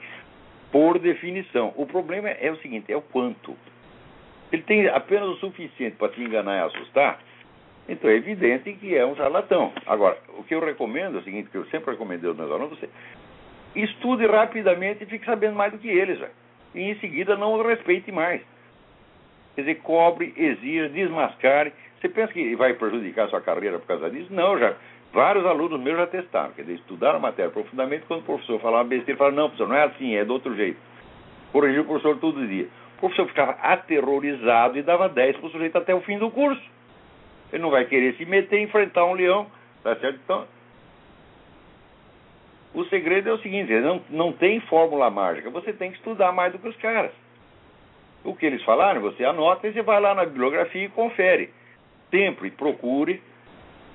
por 0.72 0.98
definição. 1.00 1.74
O 1.76 1.86
problema 1.86 2.30
é 2.30 2.52
o 2.52 2.58
seguinte: 2.58 2.92
é 2.92 2.98
o 2.98 3.02
quanto. 3.02 3.56
Ele 4.52 4.64
tem 4.64 4.88
apenas 4.88 5.30
o 5.30 5.36
suficiente 5.36 5.96
para 5.98 6.10
te 6.10 6.22
enganar 6.22 6.58
e 6.58 6.62
assustar, 6.62 7.20
então 7.88 8.10
é 8.10 8.16
evidente 8.16 8.74
que 8.74 8.96
é 8.96 9.06
um 9.06 9.16
charlatão. 9.16 9.72
Agora, 9.86 10.18
o 10.38 10.44
que 10.44 10.56
eu 10.56 10.60
recomendo 10.60 11.18
é 11.18 11.22
o 11.22 11.24
seguinte, 11.24 11.50
que 11.52 11.58
eu 11.58 11.66
sempre 11.66 11.92
recomendei 11.92 12.28
aos 12.28 12.38
meus 12.38 12.52
alunos, 12.52 12.80
você 12.80 12.90
estude 13.76 14.26
rapidamente 14.26 15.04
e 15.04 15.08
fique 15.08 15.26
sabendo 15.26 15.56
mais 15.56 15.72
do 15.72 15.78
que 15.78 15.88
eles, 15.88 16.20
e 16.74 16.82
em 16.82 16.96
seguida 17.00 17.36
não 17.38 17.54
o 17.54 17.62
respeite 17.62 18.12
mais. 18.12 18.42
Quer 19.56 19.62
dizer, 19.62 19.76
cobre, 19.82 20.34
exija, 20.38 20.90
desmascare. 20.90 21.74
Você 22.00 22.08
pensa 22.10 22.32
que 22.32 22.56
vai 22.56 22.74
prejudicar 22.74 23.26
a 23.26 23.30
sua 23.30 23.42
carreira 23.42 23.78
por 23.80 23.88
causa 23.88 24.10
disso? 24.10 24.34
Não, 24.34 24.58
já. 24.58 24.76
Vários 25.12 25.46
alunos 25.46 25.80
meus 25.80 25.98
já 25.98 26.08
testaram, 26.08 26.52
quer 26.52 26.62
dizer, 26.62 26.76
estudaram 26.76 27.18
a 27.18 27.22
matéria 27.22 27.52
profundamente, 27.52 28.06
quando 28.08 28.22
o 28.22 28.26
professor 28.26 28.60
falava 28.60 28.84
besteira, 28.84 29.12
ele 29.12 29.18
falava, 29.18 29.36
não, 29.36 29.50
professor, 29.50 29.68
não 29.68 29.76
é 29.76 29.84
assim, 29.86 30.16
é 30.16 30.24
do 30.24 30.34
outro 30.34 30.56
jeito. 30.56 30.78
Corrigiu 31.52 31.82
o 31.82 31.86
professor 31.86 32.18
todo 32.18 32.48
dia. 32.48 32.68
O 32.98 33.00
professor 33.00 33.28
ficava 33.28 33.54
aterrorizado 33.54 34.78
e 34.78 34.84
dava 34.84 35.10
10 35.10 35.38
para 35.38 35.48
o 35.48 35.50
sujeito 35.50 35.78
até 35.78 35.96
o 35.96 36.02
fim 36.02 36.20
do 36.20 36.30
curso. 36.30 36.62
Ele 37.52 37.62
não 37.64 37.72
vai 37.72 37.86
querer 37.86 38.16
se 38.16 38.26
meter 38.26 38.60
e 38.60 38.64
enfrentar 38.64 39.06
um 39.06 39.14
leão, 39.14 39.48
tá 39.84 39.96
certo? 39.96 40.20
Então, 40.24 40.46
o 42.74 42.86
segredo 42.86 43.30
é 43.30 43.34
o 43.34 43.40
seguinte, 43.40 43.74
não, 43.80 44.02
não 44.12 44.32
tem 44.32 44.60
fórmula 44.62 45.10
mágica, 45.10 45.50
você 45.50 45.74
tem 45.74 45.92
que 45.92 45.98
estudar 45.98 46.32
mais 46.32 46.52
do 46.52 46.60
que 46.60 46.68
os 46.68 46.78
caras. 46.78 47.12
O 48.24 48.36
que 48.36 48.46
eles 48.46 48.64
falaram, 48.64 49.02
você 49.02 49.26
anota 49.26 49.68
e 49.68 49.74
você 49.74 49.82
vai 49.82 50.00
lá 50.00 50.14
na 50.14 50.26
bibliografia 50.26 50.86
e 50.86 50.90
confere. 50.90 51.52
Sempre 52.12 52.52
procure 52.52 53.22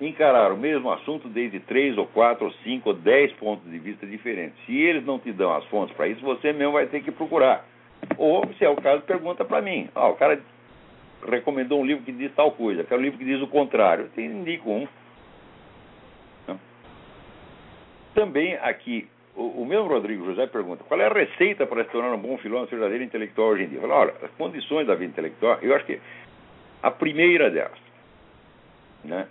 encarar 0.01 0.53
o 0.53 0.57
mesmo 0.57 0.91
assunto 0.91 1.29
desde 1.29 1.61
três 1.61 1.97
ou 1.97 2.07
quatro 2.07 2.47
ou 2.47 2.53
cinco 2.65 2.91
ou 2.91 2.95
dez 2.95 3.33
pontos 3.33 3.71
de 3.71 3.79
vista 3.79 4.07
diferentes. 4.07 4.57
Se 4.67 4.77
eles 4.77 5.05
não 5.05 5.19
te 5.19 5.33
dão 5.33 5.55
as 5.55 5.65
fontes 5.67 5.95
para 5.97 6.09
isso, 6.09 6.21
você 6.21 6.53
mesmo 6.53 6.73
vai 6.73 6.87
ter 6.87 7.03
que 7.03 7.11
procurar. 7.11 7.65
Ou, 8.19 8.47
se 8.59 8.65
é 8.65 8.69
o 8.69 8.77
caso, 8.77 9.03
pergunta 9.03 9.45
para 9.45 9.63
mim. 9.63 9.89
Ah, 9.95 10.09
o 10.09 10.17
cara 10.17 10.41
recomendou 11.29 11.81
um 11.81 11.87
livro 11.87 12.05
que 12.05 12.13
diz 12.13 12.33
tal 12.35 12.53
coisa, 12.53 12.85
quero 12.85 13.01
um 13.01 13.05
livro 13.05 13.19
que 13.19 13.25
diz 13.25 13.41
o 13.41 13.47
contrário. 13.47 14.11
Eu 14.17 14.25
indico 14.25 14.71
um. 14.71 14.89
Também 18.15 18.55
aqui, 18.63 19.09
o, 19.35 19.63
o 19.63 19.67
meu 19.67 19.87
Rodrigo 19.87 20.25
José 20.25 20.47
pergunta: 20.47 20.85
qual 20.85 21.01
é 21.01 21.07
a 21.07 21.13
receita 21.13 21.67
para 21.67 21.85
se 21.85 21.91
tornar 21.91 22.13
um 22.13 22.19
bom 22.19 22.39
filósofo 22.39 22.71
verdadeiro 22.71 23.03
intelectual 23.03 23.49
hoje 23.49 23.65
em 23.65 23.69
dia? 23.69 23.79
Eu 23.79 23.83
falo, 23.83 23.95
olha, 23.95 24.15
as 24.23 24.31
condições 24.33 24.87
da 24.87 24.95
vida 24.95 25.11
intelectual, 25.11 25.59
eu 25.63 25.75
acho 25.75 25.85
que 25.85 26.01
a 26.83 26.91
primeira 26.91 27.51
delas, 27.51 27.79
né, 29.05 29.27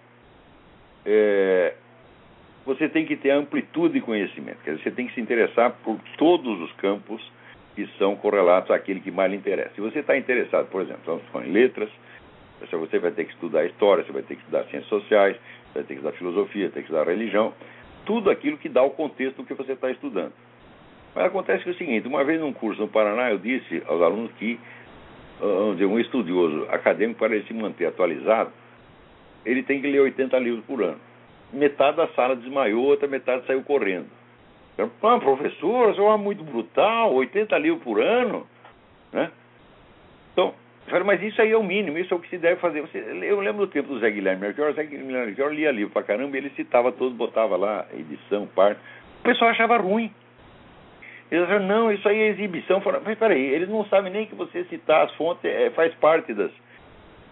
é, 1.05 1.73
você 2.65 2.87
tem 2.87 3.05
que 3.05 3.15
ter 3.15 3.31
amplitude 3.31 3.95
de 3.95 4.01
conhecimento, 4.01 4.57
quer 4.63 4.71
dizer, 4.71 4.83
você 4.83 4.91
tem 4.91 5.07
que 5.07 5.13
se 5.13 5.21
interessar 5.21 5.71
por 5.83 5.99
todos 6.17 6.61
os 6.61 6.71
campos 6.73 7.21
que 7.75 7.87
são 7.97 8.15
correlatos 8.15 8.71
àquele 8.71 8.99
que 8.99 9.11
mais 9.11 9.31
lhe 9.31 9.37
interessa. 9.37 9.71
Se 9.75 9.81
você 9.81 9.99
está 9.99 10.15
interessado, 10.15 10.67
por 10.69 10.81
exemplo, 10.81 11.21
em 11.43 11.51
letras, 11.51 11.89
você 12.71 12.99
vai 12.99 13.11
ter 13.11 13.25
que 13.25 13.33
estudar 13.33 13.65
história, 13.65 14.03
você 14.03 14.11
vai 14.11 14.21
ter 14.21 14.35
que 14.35 14.41
estudar 14.41 14.63
ciências 14.65 14.87
sociais, 14.87 15.35
você 15.35 15.79
vai 15.79 15.83
ter 15.83 15.87
que 15.87 15.99
estudar 15.99 16.11
filosofia, 16.13 16.69
tem 16.69 16.83
que 16.83 16.89
estudar 16.89 17.09
religião, 17.09 17.53
tudo 18.05 18.29
aquilo 18.29 18.57
que 18.57 18.69
dá 18.69 18.83
o 18.83 18.91
contexto 18.91 19.37
do 19.37 19.43
que 19.43 19.53
você 19.53 19.73
está 19.73 19.89
estudando. 19.89 20.31
Mas 21.15 21.25
acontece 21.25 21.63
que 21.63 21.69
é 21.69 21.73
o 21.73 21.77
seguinte, 21.77 22.07
uma 22.07 22.23
vez 22.23 22.39
num 22.39 22.53
curso 22.53 22.81
no 22.81 22.87
Paraná, 22.87 23.31
eu 23.31 23.37
disse 23.37 23.83
aos 23.87 24.01
alunos 24.01 24.31
que 24.33 24.59
dizer, 25.73 25.85
um 25.85 25.99
estudioso 25.99 26.67
acadêmico, 26.69 27.19
para 27.19 27.35
ele 27.35 27.45
se 27.45 27.53
manter 27.53 27.85
atualizado, 27.87 28.51
ele 29.45 29.63
tem 29.63 29.81
que 29.81 29.87
ler 29.87 30.01
80 30.01 30.37
livros 30.39 30.65
por 30.65 30.81
ano. 30.81 30.99
Metade 31.51 31.97
da 31.97 32.07
sala 32.09 32.35
desmaiou, 32.35 32.85
outra 32.85 33.07
metade 33.07 33.45
saiu 33.45 33.63
correndo. 33.63 34.07
Ah, 34.77 35.19
professor, 35.19 35.91
isso 35.91 36.01
é 36.01 36.17
muito 36.17 36.43
brutal, 36.43 37.13
80 37.13 37.57
livros 37.59 37.83
por 37.83 38.01
ano. 38.01 38.47
Né? 39.11 39.29
Então, 40.31 40.53
eu 40.85 40.89
falei, 40.89 41.03
mas 41.03 41.21
isso 41.21 41.39
aí 41.41 41.51
é 41.51 41.57
o 41.57 41.63
mínimo, 41.63 41.97
isso 41.97 42.13
é 42.13 42.17
o 42.17 42.19
que 42.19 42.29
se 42.29 42.37
deve 42.37 42.59
fazer. 42.59 42.81
Você, 42.81 42.97
eu 42.97 43.39
lembro 43.39 43.65
do 43.65 43.71
tempo 43.71 43.89
do 43.89 43.99
Zé 43.99 44.09
Guilherme 44.09 44.41
Melchior, 44.41 44.71
o 44.71 44.73
Zé 44.73 44.83
Guilherme 44.83 45.13
Melchior 45.13 45.53
lia 45.53 45.71
livro 45.71 45.93
pra 45.93 46.01
caramba, 46.01 46.35
ele 46.35 46.49
citava 46.51 46.91
todos, 46.91 47.15
botava 47.15 47.55
lá, 47.55 47.85
edição, 47.93 48.47
parte. 48.47 48.79
O 49.19 49.23
pessoal 49.23 49.51
achava 49.51 49.77
ruim. 49.77 50.11
Eles 51.31 51.45
falaram, 51.45 51.67
não, 51.67 51.91
isso 51.91 52.07
aí 52.07 52.19
é 52.19 52.27
exibição. 52.29 52.81
Falaram, 52.81 53.03
mas 53.05 53.17
peraí, 53.17 53.41
eles 53.41 53.69
não 53.69 53.85
sabem 53.85 54.11
nem 54.11 54.25
que 54.25 54.35
você 54.35 54.63
citar 54.65 55.05
as 55.05 55.13
fontes 55.15 55.45
é, 55.45 55.69
faz 55.71 55.93
parte 55.95 56.33
das, 56.33 56.51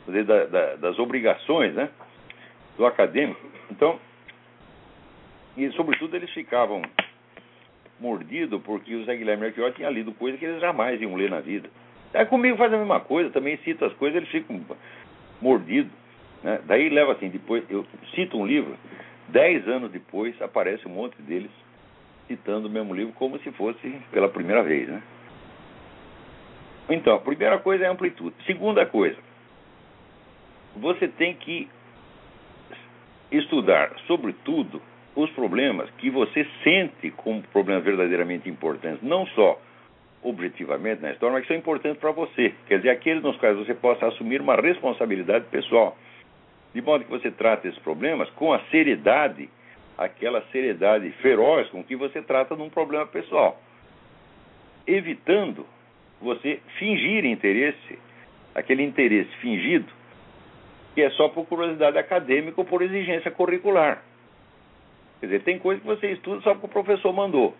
da, 0.08 0.46
da, 0.46 0.76
das 0.76 1.00
obrigações 1.00 1.74
né, 1.74 1.90
do 2.78 2.86
acadêmico. 2.86 3.42
Então, 3.70 4.00
e 5.56 5.70
sobretudo 5.72 6.16
eles 6.16 6.30
ficavam 6.32 6.82
mordido 8.00 8.60
porque 8.60 8.96
o 8.96 9.06
Zé 9.06 9.16
Guilherme 9.16 9.48
Arquiol 9.48 9.72
tinha 9.72 9.90
lido 9.90 10.12
coisas 10.14 10.40
que 10.40 10.46
eles 10.46 10.62
jamais 10.62 11.00
iam 11.02 11.16
ler 11.16 11.30
na 11.30 11.40
vida. 11.40 11.70
Aí 12.14 12.26
comigo 12.26 12.58
faz 12.58 12.74
a 12.74 12.78
mesma 12.78 13.00
coisa, 13.00 13.30
também 13.30 13.58
cito 13.58 13.86
as 13.86 13.94
coisas, 13.94 14.18
eles 14.18 14.30
ficam 14.30 14.60
mordidos. 15.42 15.92
Né? 16.44 16.60
Daí 16.66 16.90
leva 16.90 17.14
assim, 17.14 17.30
depois 17.30 17.64
eu 17.70 17.86
cito 18.16 18.38
um 18.38 18.46
livro, 18.46 18.76
dez 19.30 19.68
anos 19.68 19.92
depois 19.92 20.40
aparece 20.42 20.88
um 20.88 20.92
monte 20.92 21.22
deles 21.22 21.52
citando 22.28 22.68
o 22.68 22.72
mesmo 22.72 22.94
livro 22.94 23.14
como 23.14 23.38
se 23.40 23.52
fosse 23.52 24.02
pela 24.12 24.30
primeira 24.30 24.64
vez. 24.64 24.88
Né? 24.88 25.02
Então, 26.90 27.16
a 27.16 27.20
primeira 27.20 27.58
coisa 27.60 27.86
é 27.86 27.88
amplitude. 27.88 28.36
Segunda 28.46 28.86
coisa, 28.86 29.18
você 30.76 31.08
tem 31.08 31.36
que 31.36 31.68
estudar, 33.32 33.92
sobretudo, 34.08 34.82
os 35.16 35.30
problemas 35.32 35.90
que 35.98 36.10
você 36.10 36.48
sente 36.64 37.12
como 37.12 37.42
problemas 37.44 37.84
verdadeiramente 37.84 38.50
importantes, 38.50 39.02
não 39.02 39.26
só 39.28 39.60
objetivamente 40.24 41.02
na 41.02 41.12
história, 41.12 41.34
mas 41.34 41.42
que 41.44 41.48
são 41.50 41.58
importantes 41.58 42.00
para 42.00 42.12
você. 42.12 42.54
Quer 42.68 42.78
dizer, 42.78 42.90
aqueles 42.90 43.24
nos 43.24 43.36
quais 43.38 43.58
você 43.58 43.74
possa 43.74 44.08
assumir 44.08 44.40
uma 44.40 44.56
responsabilidade 44.56 45.46
pessoal. 45.46 45.98
De 46.74 46.82
modo 46.82 47.04
que 47.04 47.10
você 47.10 47.32
trate 47.32 47.68
esses 47.68 47.80
problemas 47.80 48.30
com 48.32 48.54
a 48.54 48.60
seriedade, 48.72 49.50
aquela 49.98 50.42
seriedade 50.52 51.10
feroz 51.22 51.68
com 51.70 51.84
que 51.84 51.96
você 51.96 52.22
trata 52.22 52.56
de 52.56 52.62
um 52.62 52.70
problema 52.70 53.06
pessoal. 53.08 53.60
Evitando 54.88 55.66
você 56.22 56.60
fingir 56.78 57.26
interesse, 57.26 58.00
aquele 58.56 58.84
interesse 58.84 59.32
fingido, 59.38 59.92
que 60.94 61.02
é 61.02 61.10
só 61.12 61.30
por 61.30 61.46
curiosidade 61.46 61.98
acadêmica 61.98 62.60
ou 62.60 62.66
por 62.66 62.82
exigência 62.82 63.32
curricular. 63.32 64.04
Quer 65.20 65.28
dizer, 65.28 65.44
tem 65.44 65.60
coisa 65.60 65.80
que 65.80 65.88
você 65.88 66.12
estuda 66.12 66.42
só 66.42 66.54
porque 66.54 66.66
o 66.66 66.84
professor 66.84 67.14
mandou. 67.14 67.56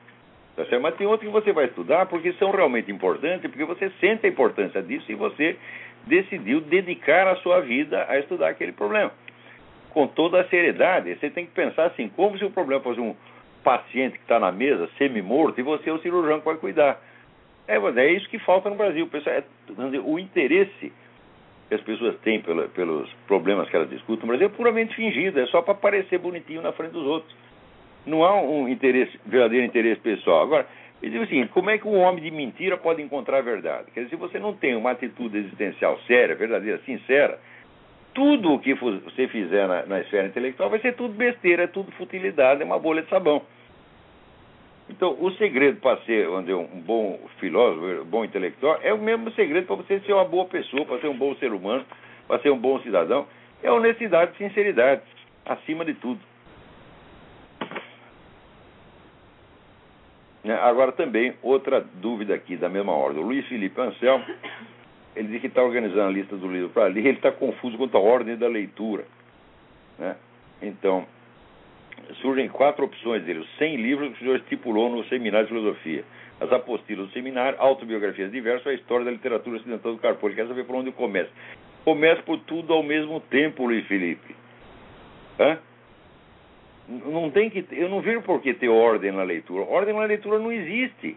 Tá 0.56 0.66
certo? 0.66 0.82
Mas 0.82 0.96
tem 0.96 1.08
outras 1.08 1.30
que 1.30 1.34
você 1.34 1.54
vai 1.54 1.66
estudar 1.66 2.08
porque 2.08 2.34
são 2.34 2.52
realmente 2.52 2.92
importantes, 2.92 3.50
porque 3.50 3.64
você 3.64 3.90
sente 4.02 4.26
a 4.26 4.30
importância 4.30 4.82
disso 4.82 5.10
e 5.12 5.16
você 5.16 5.56
decidiu 6.06 6.60
dedicar 6.62 7.28
a 7.28 7.36
sua 7.38 7.62
vida 7.62 8.06
a 8.10 8.20
estudar 8.20 8.50
aquele 8.50 8.74
problema. 8.74 9.12
Com 9.92 10.08
toda 10.08 10.42
a 10.42 10.48
seriedade, 10.48 11.16
você 11.16 11.30
tem 11.30 11.46
que 11.46 11.52
pensar 11.52 11.86
assim, 11.86 12.10
como 12.10 12.38
se 12.38 12.44
o 12.44 12.52
problema 12.52 12.82
fosse 12.82 13.00
um 13.00 13.16
paciente 13.64 14.18
que 14.18 14.24
está 14.24 14.40
na 14.40 14.52
mesa, 14.52 14.90
semi-morto, 14.98 15.60
e 15.60 15.64
você 15.64 15.90
é 15.90 15.94
o 15.94 16.00
cirurgião 16.00 16.40
que 16.40 16.46
vai 16.46 16.56
cuidar. 16.56 17.00
É, 17.68 17.78
é 17.78 18.12
isso 18.12 18.28
que 18.28 18.40
falta 18.40 18.70
no 18.70 18.76
Brasil. 18.76 19.08
Pessoal, 19.08 19.36
é, 19.36 19.44
o 20.04 20.20
interesse 20.20 20.92
que 21.72 21.76
as 21.76 21.82
pessoas 21.84 22.18
têm 22.18 22.42
pela, 22.42 22.68
pelos 22.68 23.10
problemas 23.26 23.70
que 23.70 23.76
elas 23.78 23.90
discutem 23.90 24.24
no 24.24 24.28
Brasil 24.28 24.48
é 24.48 24.50
puramente 24.50 24.94
fingido, 24.94 25.40
é 25.40 25.46
só 25.46 25.62
para 25.62 25.74
parecer 25.74 26.18
bonitinho 26.18 26.62
na 26.62 26.74
frente 26.74 26.92
dos 26.92 27.06
outros. 27.06 27.34
Não 28.06 28.26
há 28.26 28.42
um 28.42 28.68
interesse, 28.68 29.18
verdadeiro 29.26 29.66
interesse 29.66 30.02
pessoal. 30.02 30.44
Agora, 30.44 30.68
eu 31.02 31.10
digo 31.10 31.24
assim, 31.24 31.48
como 31.48 31.70
é 31.70 31.78
que 31.78 31.88
um 31.88 31.98
homem 31.98 32.22
de 32.22 32.30
mentira 32.30 32.76
pode 32.76 33.02
encontrar 33.02 33.38
a 33.38 33.42
verdade? 33.42 33.90
Quer 33.94 34.02
dizer, 34.02 34.10
se 34.10 34.16
você 34.18 34.38
não 34.38 34.54
tem 34.54 34.76
uma 34.76 34.92
atitude 34.92 35.38
existencial 35.38 35.98
séria, 36.08 36.36
verdadeira, 36.36 36.78
sincera, 36.86 37.40
tudo 38.14 38.52
o 38.52 38.60
que 38.60 38.74
você 38.74 39.30
fizer 39.30 39.66
na, 39.66 39.86
na 39.86 40.02
esfera 40.02 40.28
intelectual 40.28 40.70
vai 40.70 40.80
ser 40.80 40.94
tudo 40.96 41.14
besteira, 41.14 41.64
é 41.64 41.68
tudo 41.68 41.90
futilidade, 41.94 42.62
é 42.62 42.66
uma 42.66 42.80
bolha 42.80 43.02
de 43.02 43.08
sabão. 43.08 43.44
Então, 44.92 45.16
o 45.20 45.32
segredo 45.32 45.80
para 45.80 46.02
ser 46.02 46.28
dizer, 46.42 46.54
um 46.54 46.82
bom 46.82 47.18
filósofo, 47.40 48.02
um 48.02 48.06
bom 48.06 48.26
intelectual, 48.26 48.78
é 48.84 48.94
o 48.94 48.98
mesmo 48.98 49.32
segredo 49.32 49.66
para 49.66 49.78
você 49.78 50.02
ser 50.02 50.12
uma 50.12 50.26
boa 50.26 50.46
pessoa, 50.46 50.86
para 50.86 51.00
ser 51.00 51.08
um 51.08 51.18
bom 51.18 51.34
ser 51.36 51.54
humano, 51.54 51.86
para 52.28 52.42
ser 52.42 52.52
um 52.52 52.58
bom 52.58 52.78
cidadão. 52.82 53.26
É 53.64 53.72
honestidade 53.72 54.34
e 54.34 54.38
sinceridade, 54.38 55.02
acima 55.46 55.86
de 55.86 55.94
tudo. 55.94 56.20
Né? 60.44 60.56
Agora 60.62 60.92
também, 60.92 61.34
outra 61.42 61.80
dúvida 61.80 62.36
aqui 62.36 62.58
da 62.58 62.68
mesma 62.68 62.92
ordem. 62.92 63.24
O 63.24 63.26
Luiz 63.26 63.48
Felipe 63.48 63.80
Anselmo, 63.80 64.26
ele 65.16 65.30
diz 65.30 65.40
que 65.40 65.48
está 65.48 65.64
organizando 65.64 66.10
a 66.10 66.12
lista 66.12 66.36
do 66.36 66.52
livro 66.52 66.70
para 66.70 66.88
ler, 66.88 67.06
ele 67.06 67.18
está 67.18 67.32
confuso 67.32 67.78
quanto 67.78 67.96
à 67.96 68.02
ordem 68.02 68.36
da 68.36 68.48
leitura. 68.50 69.06
Né? 69.98 70.18
Então, 70.62 71.06
surgem 72.22 72.48
quatro 72.48 72.86
opções 72.86 73.24
dele. 73.24 73.40
Os 73.40 73.58
100 73.58 73.76
livros 73.78 74.10
que 74.10 74.16
o 74.16 74.20
senhor 74.20 74.36
estipulou 74.38 74.90
no 74.90 75.04
seminário 75.06 75.48
de 75.48 75.54
filosofia. 75.54 76.04
As 76.40 76.52
apostilas 76.52 77.08
do 77.08 77.14
seminário, 77.14 77.60
autobiografias 77.60 78.32
diversas, 78.32 78.68
a 78.68 78.74
história 78.74 79.06
da 79.06 79.12
literatura 79.12 79.58
ocidental 79.58 79.94
do 79.94 80.00
Carpo. 80.00 80.28
Ele 80.28 80.36
quer 80.36 80.48
saber 80.48 80.66
por 80.66 80.76
onde 80.76 80.90
eu 80.90 80.94
começo. 80.94 81.32
Começa 81.84 82.22
por 82.24 82.40
tudo 82.40 82.74
ao 82.74 82.84
mesmo 82.84 83.20
tempo, 83.22 83.66
Luiz 83.66 83.86
Felipe. 83.88 84.36
Hã? 85.40 85.60
Não 86.88 87.30
tem 87.30 87.50
que, 87.50 87.66
eu 87.72 87.90
não 87.90 88.02
vejo 88.02 88.22
por 88.22 88.42
que 88.42 88.54
ter 88.54 88.70
ordem 88.70 89.12
na 89.12 89.24
leitura. 89.24 89.64
Ordem 89.64 89.94
na 89.94 90.04
leitura 90.06 90.40
não 90.40 90.52
existe. 90.52 91.16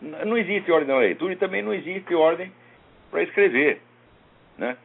Não 0.00 0.36
existe 0.36 0.70
ordem 0.70 0.88
na 0.88 0.98
leitura 0.98 1.32
e 1.32 1.36
também 1.36 1.62
não 1.62 1.72
existe 1.72 2.14
ordem 2.14 2.52
para 3.10 3.22
escrever. 3.22 3.80
Né? 4.56 4.76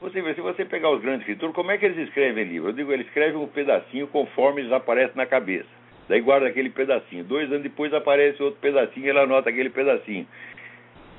Você 0.00 0.22
vê, 0.22 0.34
se 0.34 0.40
você 0.40 0.64
pegar 0.64 0.90
os 0.90 1.00
grandes 1.00 1.20
escritores, 1.20 1.54
como 1.54 1.70
é 1.72 1.78
que 1.78 1.84
eles 1.84 1.98
escrevem 2.08 2.44
livro? 2.44 2.68
Eu 2.68 2.72
digo, 2.72 2.92
eles 2.92 3.06
escrevem 3.06 3.36
um 3.36 3.48
pedacinho 3.48 4.06
conforme 4.06 4.60
eles 4.60 4.72
aparecem 4.72 5.16
na 5.16 5.26
cabeça. 5.26 5.68
Daí 6.08 6.20
guarda 6.20 6.46
aquele 6.46 6.70
pedacinho. 6.70 7.24
Dois 7.24 7.50
anos 7.50 7.62
depois 7.62 7.92
aparece 7.92 8.42
outro 8.42 8.60
pedacinho 8.60 9.06
e 9.06 9.08
ele 9.08 9.18
anota 9.18 9.50
aquele 9.50 9.70
pedacinho. 9.70 10.26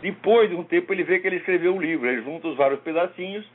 Depois 0.01 0.49
de 0.49 0.55
um 0.55 0.63
tempo 0.63 0.93
ele 0.93 1.03
vê 1.03 1.19
que 1.19 1.27
ele 1.27 1.35
escreveu 1.35 1.75
um 1.75 1.81
livro. 1.81 2.07
Ele 2.07 2.21
junta 2.21 2.47
os 2.47 2.55
vários 2.55 2.79
pedacinhos 2.79 3.45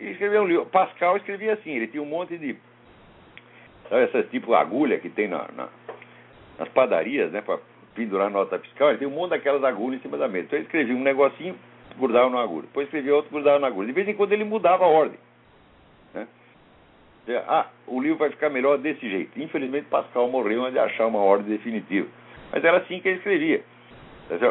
e 0.00 0.10
escreveu 0.10 0.42
um 0.42 0.46
livro. 0.46 0.66
Pascal 0.66 1.16
escrevia 1.16 1.54
assim, 1.54 1.70
ele 1.70 1.86
tinha 1.86 2.02
um 2.02 2.06
monte 2.06 2.36
de 2.36 2.56
Sabe 3.88 4.04
essas 4.04 4.30
tipo 4.30 4.54
agulha 4.54 4.98
que 4.98 5.10
tem 5.10 5.28
na, 5.28 5.46
na, 5.54 5.68
nas 6.58 6.68
padarias, 6.70 7.30
né? 7.30 7.40
Para 7.42 7.58
pendurar 7.94 8.30
nota 8.30 8.58
fiscal, 8.58 8.88
ele 8.88 8.98
tem 8.98 9.08
um 9.08 9.12
monte 9.12 9.30
daquelas 9.30 9.62
agulhas 9.62 10.00
em 10.00 10.02
cima 10.02 10.16
da 10.16 10.26
mesa. 10.26 10.46
Então 10.46 10.58
ele 10.58 10.66
escrevia 10.66 10.96
um 10.96 11.02
negocinho, 11.02 11.54
grudava 11.98 12.30
na 12.30 12.40
agulha. 12.40 12.62
Depois 12.62 12.86
escrevia 12.86 13.14
outro, 13.14 13.30
grudava 13.30 13.58
na 13.58 13.66
agulha. 13.66 13.86
De 13.86 13.92
vez 13.92 14.08
em 14.08 14.14
quando 14.14 14.32
ele 14.32 14.44
mudava 14.44 14.84
a 14.84 14.88
ordem. 14.88 15.18
Né? 16.14 16.26
Ah, 17.46 17.66
o 17.86 18.00
livro 18.00 18.18
vai 18.18 18.30
ficar 18.30 18.50
melhor 18.50 18.78
desse 18.78 19.08
jeito. 19.08 19.40
Infelizmente 19.40 19.86
Pascal 19.88 20.28
morreu 20.28 20.62
antes 20.62 20.74
de 20.74 20.78
achar 20.78 21.06
uma 21.06 21.20
ordem 21.20 21.56
definitiva. 21.56 22.08
Mas 22.52 22.64
era 22.64 22.78
assim 22.78 23.00
que 23.00 23.08
ele 23.08 23.18
escrevia. 23.18 23.62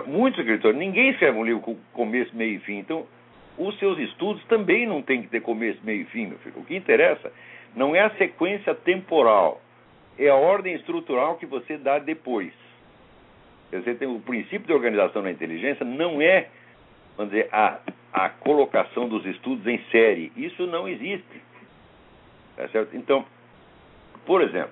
Muitos 0.05 0.39
escritores, 0.39 0.77
ninguém 0.77 1.09
escreve 1.09 1.37
um 1.37 1.43
livro 1.43 1.61
com 1.61 1.75
começo, 1.93 2.35
meio 2.35 2.57
e 2.57 2.59
fim. 2.59 2.77
Então, 2.77 3.05
os 3.57 3.77
seus 3.79 3.97
estudos 3.99 4.43
também 4.45 4.85
não 4.85 5.01
têm 5.01 5.21
que 5.21 5.29
ter 5.29 5.41
começo, 5.41 5.79
meio 5.83 6.01
e 6.01 6.05
fim, 6.05 6.27
meu 6.27 6.37
filho. 6.39 6.55
O 6.57 6.65
que 6.65 6.75
interessa 6.75 7.31
não 7.75 7.95
é 7.95 8.01
a 8.01 8.09
sequência 8.11 8.75
temporal, 8.75 9.61
é 10.17 10.29
a 10.29 10.35
ordem 10.35 10.75
estrutural 10.75 11.37
que 11.37 11.45
você 11.45 11.77
dá 11.77 11.97
depois. 11.97 12.53
Você 13.71 13.95
tem 13.95 14.07
o 14.07 14.19
princípio 14.19 14.67
de 14.67 14.73
organização 14.73 15.23
da 15.23 15.31
inteligência 15.31 15.83
não 15.83 16.21
é, 16.21 16.49
vamos 17.17 17.31
dizer, 17.31 17.49
a, 17.51 17.79
a 18.11 18.29
colocação 18.29 19.07
dos 19.07 19.25
estudos 19.25 19.65
em 19.67 19.79
série. 19.91 20.31
Isso 20.35 20.65
não 20.67 20.87
existe. 20.87 21.41
Tá 22.55 22.67
certo? 22.69 22.95
Então, 22.95 23.25
por 24.25 24.41
exemplo, 24.41 24.71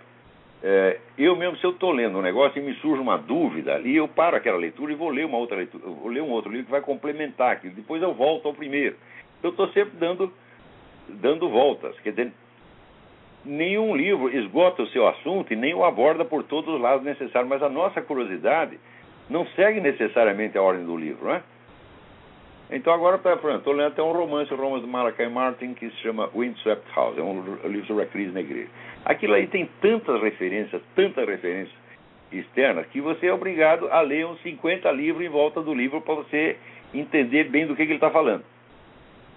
é, 0.63 0.99
eu 1.17 1.35
mesmo, 1.35 1.57
se 1.57 1.63
eu 1.63 1.71
estou 1.71 1.91
lendo 1.91 2.17
um 2.19 2.21
negócio 2.21 2.61
e 2.61 2.63
me 2.63 2.75
surge 2.75 3.01
uma 3.01 3.17
dúvida 3.17 3.73
ali, 3.73 3.95
eu 3.95 4.07
paro 4.07 4.37
aquela 4.37 4.57
leitura 4.57 4.91
e 4.91 4.95
vou 4.95 5.09
ler 5.09 5.25
uma 5.25 5.37
outra 5.37 5.57
leitura, 5.57 5.83
vou 5.85 6.09
ler 6.09 6.21
um 6.21 6.29
outro 6.29 6.51
livro 6.51 6.65
que 6.65 6.71
vai 6.71 6.81
complementar 6.81 7.53
aquilo. 7.53 7.73
Depois 7.73 8.01
eu 8.01 8.13
volto 8.13 8.47
ao 8.47 8.53
primeiro. 8.53 8.95
Eu 9.41 9.49
estou 9.49 9.67
sempre 9.69 9.97
dando, 9.97 10.31
dando 11.09 11.49
voltas. 11.49 11.99
Quer 12.01 12.11
dizer, 12.11 12.31
nenhum 13.43 13.95
livro 13.95 14.29
esgota 14.29 14.83
o 14.83 14.87
seu 14.87 15.07
assunto 15.07 15.51
e 15.51 15.55
nem 15.55 15.73
o 15.73 15.83
aborda 15.83 16.23
por 16.23 16.43
todos 16.43 16.75
os 16.75 16.79
lados 16.79 17.03
necessários, 17.03 17.49
mas 17.49 17.63
a 17.63 17.69
nossa 17.69 17.99
curiosidade 18.01 18.79
não 19.27 19.47
segue 19.55 19.81
necessariamente 19.81 20.57
a 20.57 20.61
ordem 20.61 20.85
do 20.85 20.95
livro, 20.95 21.25
não 21.25 21.35
é? 21.35 21.43
Então 22.71 22.93
agora, 22.93 23.17
estou 23.17 23.73
lendo 23.73 23.87
até 23.87 24.01
um 24.01 24.13
romance, 24.13 24.53
o 24.53 24.55
romance 24.55 24.85
do 24.85 24.87
Malachi 24.87 25.27
Martin, 25.27 25.73
que 25.73 25.89
se 25.89 25.97
chama 25.97 26.29
Windswept 26.33 26.89
House, 26.95 27.17
é 27.17 27.21
um 27.21 27.43
livro 27.67 27.85
sobre 27.85 28.03
a 28.03 28.07
crise 28.07 28.31
na 28.31 28.39
igreja. 28.39 28.69
Aquilo 29.03 29.33
aí 29.33 29.47
tem 29.47 29.69
tantas 29.81 30.21
referências, 30.21 30.81
tantas 30.95 31.27
referências 31.27 31.75
externas, 32.31 32.85
que 32.87 33.01
você 33.01 33.27
é 33.27 33.33
obrigado 33.33 33.89
a 33.91 33.99
ler 33.99 34.25
uns 34.25 34.41
50 34.41 34.89
livros 34.91 35.25
em 35.25 35.27
volta 35.27 35.61
do 35.61 35.73
livro 35.73 35.99
para 35.99 36.15
você 36.15 36.55
entender 36.93 37.49
bem 37.49 37.67
do 37.67 37.75
que, 37.75 37.83
que 37.83 37.91
ele 37.91 37.95
está 37.95 38.09
falando. 38.09 38.45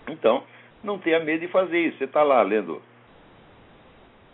Então, 0.08 0.44
não 0.84 0.96
tenha 0.98 1.18
medo 1.18 1.40
de 1.40 1.48
fazer 1.48 1.78
isso. 1.80 1.98
Você 1.98 2.04
está 2.04 2.22
lá 2.22 2.40
lendo 2.42 2.80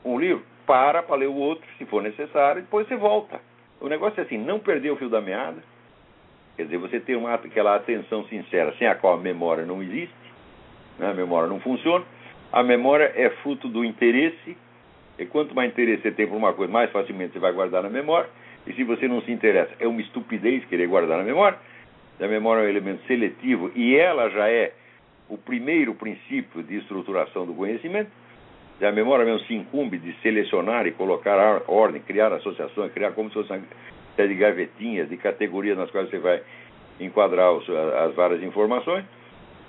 um 0.04 0.18
livro, 0.18 0.44
para 0.66 1.02
para 1.02 1.16
ler 1.16 1.28
o 1.28 1.36
outro, 1.36 1.66
se 1.78 1.86
for 1.86 2.02
necessário, 2.02 2.60
e 2.60 2.62
depois 2.62 2.86
você 2.86 2.96
volta. 2.96 3.40
O 3.80 3.88
negócio 3.88 4.20
é 4.20 4.24
assim, 4.24 4.36
não 4.36 4.58
perder 4.58 4.90
o 4.90 4.96
fio 4.96 5.08
da 5.08 5.22
meada, 5.22 5.62
quer 6.61 6.64
dizer, 6.64 6.79
você 6.79 7.01
ter 7.01 7.16
uma, 7.16 7.33
aquela 7.33 7.75
atenção 7.75 8.25
sincera, 8.27 8.75
sem 8.79 8.87
a 8.87 8.94
qual 8.94 9.14
a 9.14 9.16
memória 9.16 9.64
não 9.64 9.83
existe, 9.83 10.14
né? 10.99 11.11
a 11.11 11.14
memória 11.14 11.49
não 11.49 11.59
funciona. 11.61 12.05
A 12.53 12.62
memória 12.62 13.12
é 13.16 13.31
fruto 13.42 13.66
do 13.68 13.83
interesse, 13.83 14.57
e 15.18 15.25
quanto 15.27 15.55
mais 15.55 15.70
interesse 15.70 16.03
você 16.03 16.11
tem 16.11 16.27
por 16.27 16.37
uma 16.37 16.53
coisa, 16.53 16.70
mais 16.70 16.90
facilmente 16.90 17.33
você 17.33 17.38
vai 17.38 17.53
guardar 17.53 17.83
na 17.83 17.88
memória. 17.88 18.29
E 18.66 18.75
se 18.75 18.85
você 18.85 19.09
não 19.09 19.23
se 19.23 19.33
interessa, 19.33 19.70
é 19.79 19.87
uma 19.87 20.01
estupidez 20.03 20.64
querer 20.66 20.87
guardar 20.87 21.16
na 21.16 21.25
memória. 21.25 21.59
A 22.20 22.29
memória 22.29 22.61
é 22.61 22.64
um 22.66 22.68
elemento 22.68 23.07
seletivo 23.07 23.70
e 23.75 23.96
ela 23.96 24.29
já 24.29 24.51
é 24.51 24.73
o 25.31 25.38
primeiro 25.38 25.94
princípio 25.94 26.62
de 26.62 26.77
estruturação 26.77 27.46
do 27.46 27.55
conhecimento 27.55 28.11
a 28.87 28.92
memória 28.92 29.27
mesmo 29.27 29.46
se 29.46 29.55
incumbe 29.55 29.99
de 29.99 30.14
selecionar 30.23 30.87
e 30.87 30.92
colocar 30.92 31.62
ordem, 31.68 32.01
criar 32.01 32.33
associações, 32.33 32.92
criar 32.92 33.12
como 33.12 33.29
se 33.29 33.35
fosse 33.35 33.53
série 34.20 34.35
de 34.35 34.35
gavetinhas, 34.35 35.09
de 35.09 35.16
categorias 35.16 35.78
nas 35.78 35.90
quais 35.90 36.11
você 36.11 36.18
vai 36.18 36.42
enquadrar 37.00 37.52
os, 37.52 37.68
as 37.68 38.14
várias 38.14 38.42
informações. 38.42 39.04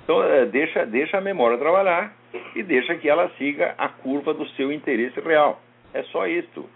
Então, 0.03 0.21
é, 0.23 0.45
deixa, 0.45 0.85
deixa 0.85 1.17
a 1.17 1.21
memória 1.21 1.57
trabalhar 1.57 2.13
e 2.55 2.63
deixa 2.63 2.95
que 2.95 3.07
ela 3.07 3.29
siga 3.37 3.75
a 3.77 3.87
curva 3.87 4.33
do 4.33 4.45
seu 4.49 4.71
interesse 4.71 5.19
real. 5.21 5.61
É 5.93 6.03
só 6.03 6.27
isso 6.27 6.69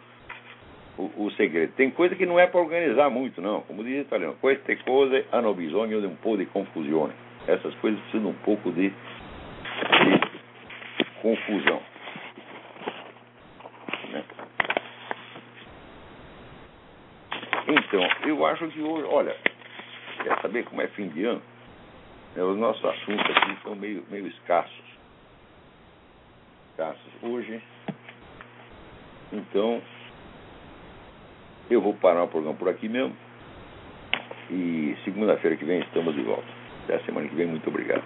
o, 0.98 1.26
o 1.26 1.32
segredo. 1.32 1.74
Tem 1.74 1.90
coisa 1.92 2.16
que 2.16 2.26
não 2.26 2.40
é 2.40 2.48
para 2.48 2.62
organizar 2.62 3.10
muito, 3.10 3.42
não. 3.42 3.62
Como 3.62 3.84
diz 3.84 3.98
o 3.98 4.02
italiano, 4.02 4.38
queste 4.40 4.78
cose 4.78 5.26
hanno 5.34 5.54
bisogno 5.54 6.00
di 6.00 6.08
un 6.08 6.16
po' 6.16 6.38
di 6.38 6.46
confusione. 6.46 7.14
Essas 7.48 7.76
coisas 7.76 8.00
precisam 8.02 8.30
um 8.30 8.34
pouco 8.34 8.72
de, 8.72 8.90
de 8.90 8.94
confusão. 11.22 11.82
Né? 14.12 14.24
Então, 17.68 18.08
eu 18.28 18.46
acho 18.46 18.68
que 18.68 18.82
hoje, 18.82 19.08
olha, 19.10 19.36
quer 20.24 20.40
saber 20.42 20.64
como 20.66 20.82
é 20.82 20.88
fim 20.90 21.08
de 21.10 21.26
ano? 21.26 21.42
É, 22.36 22.44
os 22.44 22.58
nossos 22.58 22.84
assuntos 22.84 23.26
aqui 23.26 23.58
são 23.64 23.76
meio, 23.76 24.04
meio 24.10 24.28
escassos. 24.28 24.86
Escassos. 26.72 27.14
Hoje, 27.24 27.62
então, 29.32 29.82
eu 31.70 31.82
vou 31.82 31.94
parar 31.96 32.24
o 32.24 32.28
programa 32.28 32.58
por 32.58 32.70
aqui 32.70 32.88
mesmo. 32.88 33.16
E 34.52 34.96
segunda-feira 35.04 35.58
que 35.58 35.66
vem 35.66 35.80
estamos 35.80 36.14
de 36.14 36.22
volta. 36.22 36.46
Até 36.84 36.96
a 36.96 37.00
semana 37.06 37.28
que 37.28 37.36
vem. 37.36 37.48
Muito 37.48 37.68
obrigado. 37.68 38.04